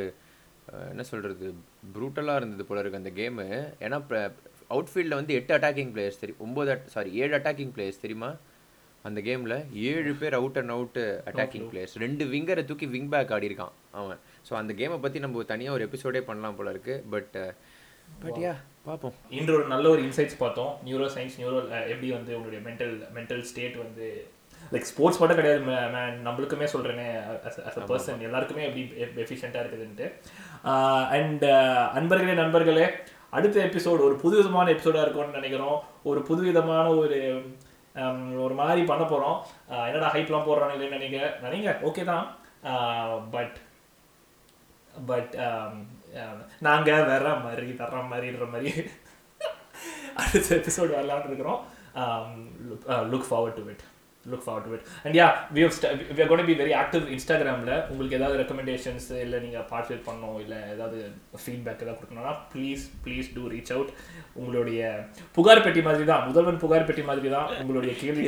என்ன 0.91 1.03
சொல்கிறது 1.11 1.47
ப்ரூட்டலாக 1.95 2.39
இருந்தது 2.41 2.63
போல 2.69 2.81
இருக்கு 2.81 3.01
அந்த 3.01 3.13
கேமு 3.19 3.45
ஏன்னா 3.85 3.99
அவுட்ஃபீல்டில் 4.75 5.19
வந்து 5.19 5.35
எட்டு 5.39 5.53
அட்டாக்கிங் 5.55 5.91
பிளேயர்ஸ் 5.93 6.21
தெரியும். 6.21 6.41
ஒம்பது 6.45 6.75
சாரி 6.93 7.09
ஏழு 7.21 7.33
அட்டாக்கிங் 7.39 7.73
பிளேயர்ஸ் 7.75 8.03
தெரியுமா? 8.03 8.29
அந்த 9.07 9.19
கேமில் 9.27 9.55
ஏழு 9.89 10.11
பேர் 10.21 10.35
out 10.39 10.57
and 10.59 10.73
out 10.75 10.99
attacking 11.29 11.67
players 11.71 11.95
ரெண்டு 12.03 12.25
விங்கரை 12.33 12.63
தூக்கி 12.69 12.87
விங் 12.93 13.09
பேக் 13.13 13.33
ஆடி 13.37 13.49
இருக்கான் 13.49 13.73
அவன். 14.01 14.19
ஸோ 14.47 14.53
அந்த 14.61 14.73
கேமை 14.81 14.97
பற்றி 15.05 15.19
நம்ம 15.25 15.43
தனியாக 15.53 15.77
ஒரு 15.77 15.85
எபிசோடே 15.87 16.21
பண்ணலாம் 16.29 16.57
போல 16.59 16.73
இருக்கு. 16.75 16.95
பட் 17.15 17.35
பட் 18.23 18.39
யா 18.43 18.53
பார்ப்போம். 18.87 19.15
இன்று 19.39 19.53
ஒரு 19.57 19.65
நல்ல 19.73 19.85
ஒரு 19.95 20.01
இன்சைட்ஸ் 20.07 20.39
பார்த்தோம். 20.43 20.71
நியூரோ 20.87 21.09
சயின்ஸ் 21.15 21.35
நியூரோ 21.41 21.59
எப்படி 21.93 22.09
வந்து 22.17 22.31
உங்களுடைய 22.37 22.61
மென்டல் 22.69 22.95
மென்டல் 23.17 23.43
ஸ்டேட் 23.51 23.77
வந்து 23.83 24.07
லைக் 24.73 24.89
ஸ்போர்ட்ஸ் 24.91 25.19
மட்டும் 25.21 25.39
கிடையாது 25.39 25.61
மேன் 25.69 26.17
நம்மளுக்குமே 26.27 26.67
சொல்கிறேனே 26.73 27.07
அஸ் 27.49 27.77
அ 27.81 27.85
பர்சன் 27.91 28.25
எல்லாருக்குமே 28.27 28.63
எப்படி 28.67 28.83
எஃபிஷியண்ட்டாக 29.25 29.63
இருக்குதுன்ட்டு. 29.63 30.07
அண்ட் 30.63 31.43
அன்பர்களே 31.97 32.33
நண்பர்களே 32.33 32.85
அடுத்த 33.29 33.57
எபிசோடு 33.65 34.01
ஒரு 34.07 34.15
புதுவிதமான 34.21 34.65
எபிசோடாக 34.71 35.03
இருக்கும்னு 35.05 35.37
நினைக்கிறோம். 35.39 35.79
ஒரு 36.03 36.19
புதுவிதமான 36.21 36.87
ஒரு 37.01 37.17
ஒரு 38.43 38.53
மாதிரி 38.53 38.81
பண்ண 38.91 39.03
போகிறோம் 39.03 39.37
என்னடா 39.87 40.13
ஹைப்லாம் 40.13 40.47
போடுறாங்க 40.47 40.75
இல்லைன்னு 40.75 40.97
நினைக்க 40.97 41.37
நினைங்க. 41.45 41.69
ஓகே 41.89 42.03
தான். 42.11 42.25
பட் 43.35 43.57
பட் 45.09 45.33
நாங்கள் 46.67 47.07
வர்ற 47.11 47.29
மாதிரி 47.43 47.69
தர்ற 47.81 48.01
மாதிரின்ற 48.11 48.47
மாதிரி 48.51 48.71
அடுத்த 50.21 50.55
எபிசோடு 50.55 50.91
வரலான்னு 50.97 51.29
இருக்கிறோம். 51.29 51.61
Look 53.11 53.29
forward 53.29 53.59
to 53.59 53.65
it 53.73 53.85
look 54.25 54.43
forward 54.45 54.67
to 54.67 54.75
it 54.75 54.85
and 55.03 55.15
yeah 55.19 55.25
we 55.55 55.61
we 56.11 56.21
are 56.21 56.29
gonna 56.29 56.45
be 56.49 56.55
very 56.61 56.73
active 56.81 57.05
இன்ஸ்டாகிராமில் 57.15 57.73
உங்களுக்கு 57.91 58.17
ஏதாவது 58.19 58.39
ரெக்கமெண்டேஷன்ஸ் 58.41 59.07
இல்லை 59.23 59.39
நீங்கள் 59.45 59.65
பார்ட்டிசிபேட் 59.71 60.05
பண்ணணும் 60.07 60.37
இல்லை 60.43 60.59
ஏதாவது 60.73 60.99
ஃபீட்பேக் 61.43 61.83
ஏதாவது 61.83 61.97
கொடுக்கணும்னா 61.97 62.35
please 62.53 62.85
please 63.05 63.33
do 63.35 63.45
reach 63.53 63.73
out 63.75 63.91
உங்களுடைய 64.35 64.81
புகார் 65.37 65.65
பெட்டி 65.65 65.83
மாதிரி 65.89 66.07
தான் 66.11 66.25
முதல்வன் 66.29 66.61
புகார் 66.63 66.87
பெட்டி 66.89 67.05
மாதிரி 67.11 67.31
தான் 67.37 67.49
உங்களுடைய 67.61 67.93
கேள்வி 68.01 68.23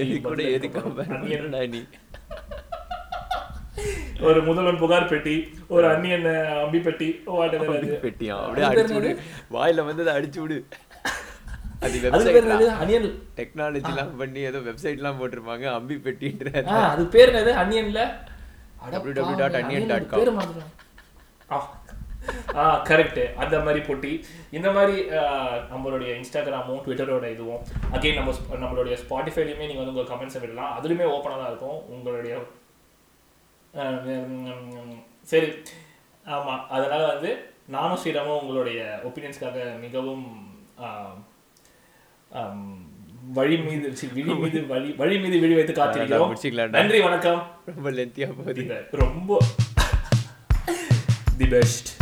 ஒரு 4.26 4.40
முதல்வன் 4.48 4.80
புகார் 4.82 5.10
பெட்டி 5.10 5.34
ஒரு 5.76 5.86
அந்நியன் 5.90 6.28
அம்பி 6.62 6.80
பெட்டி. 6.80 7.08
பெட்டியா 8.06 8.36
அப்படியே 8.44 8.68
அடிச்சு 8.70 8.96
விடு. 8.98 9.10
வாயில 9.56 9.84
வந்து 9.88 10.04
அதை 10.06 10.14
அடிச்சு 10.18 10.40
விடு. 10.44 10.58
அது 11.82 11.98
வெப்சைட் 12.04 12.50
அனியன் 12.78 13.08
டெக்னாலஜிலாம் 13.38 14.14
பண்ணி 14.18 14.42
ஏதோ 14.42 14.60
வெப்சைட்லாம் 14.68 15.20
போட்டிருப்பாங்க 15.20 15.66
அம்பி 15.74 15.96
பெட்டின்ற 16.06 16.52
அது 16.88 17.04
பேர் 17.16 17.32
என்னது? 17.32 17.54
அன்னியன்ல 17.62 18.02
www.onion.com. 18.88 20.10
பேர் 20.14 20.36
மறந்துட்டேன். 20.36 20.72
ஆ. 21.52 21.58
ஆ 22.56 22.84
கரெக்ட் 22.88 23.22
அந்த 23.42 23.56
மாதிரி 23.60 23.82
போட்டி. 23.82 24.12
இந்த 24.52 24.70
மாதிரி 24.72 24.96
நம்மளுடைய 25.72 26.10
இன்ஸ்டாகிராமும் 26.20 26.82
ட்விட்டரோட 26.86 27.26
இதுவும் 27.32 27.62
அகைன் 27.94 28.18
நம்ம 28.20 28.32
நம்மளுடைய 28.62 28.96
ஸ்பாட்டிஃபைலையுமே 29.02 29.68
நீங்கள் 29.68 29.84
வந்து 29.84 29.96
உங்கள் 29.96 30.12
கமெண்ட்ஸை 30.12 30.42
விடலாம். 30.42 30.74
அதுலையுமே 30.78 31.08
ஓப்பனாக 31.12 31.40
தான் 31.40 31.52
இருக்கும். 31.52 31.80
உங்களுடைய 31.90 32.36
சரி. 35.28 35.50
ஆமாம் 36.26 36.64
அதனால் 36.70 37.12
வந்து 37.14 37.32
நானும் 37.70 38.00
ஸ்ரீராமும் 38.02 38.42
உங்களுடைய 38.42 38.80
ஒப்பீனியன்ஸ்க்காக 39.04 39.58
மிகவும் 39.82 40.26
ஆம், 40.86 41.18
வழி 43.34 43.58
மீது 43.58 43.94
விழி 44.14 44.34
மீது 44.44 44.68
வழி 44.68 44.92
வழி 44.98 45.20
மீது 45.20 45.40
விழி 45.40 45.54
வைத்து 45.54 45.74
காத்திருக்கிறோம். 45.74 46.70
நன்றி 46.70 47.02
வணக்கம். 47.02 47.52
ரொம்ப 47.66 47.92
லென்த்தியா 47.92 48.36
போகுது. 48.38 48.88
ரொம்ப 48.92 49.40
தி 51.38 51.46
பெஸ்ட் 51.46 51.95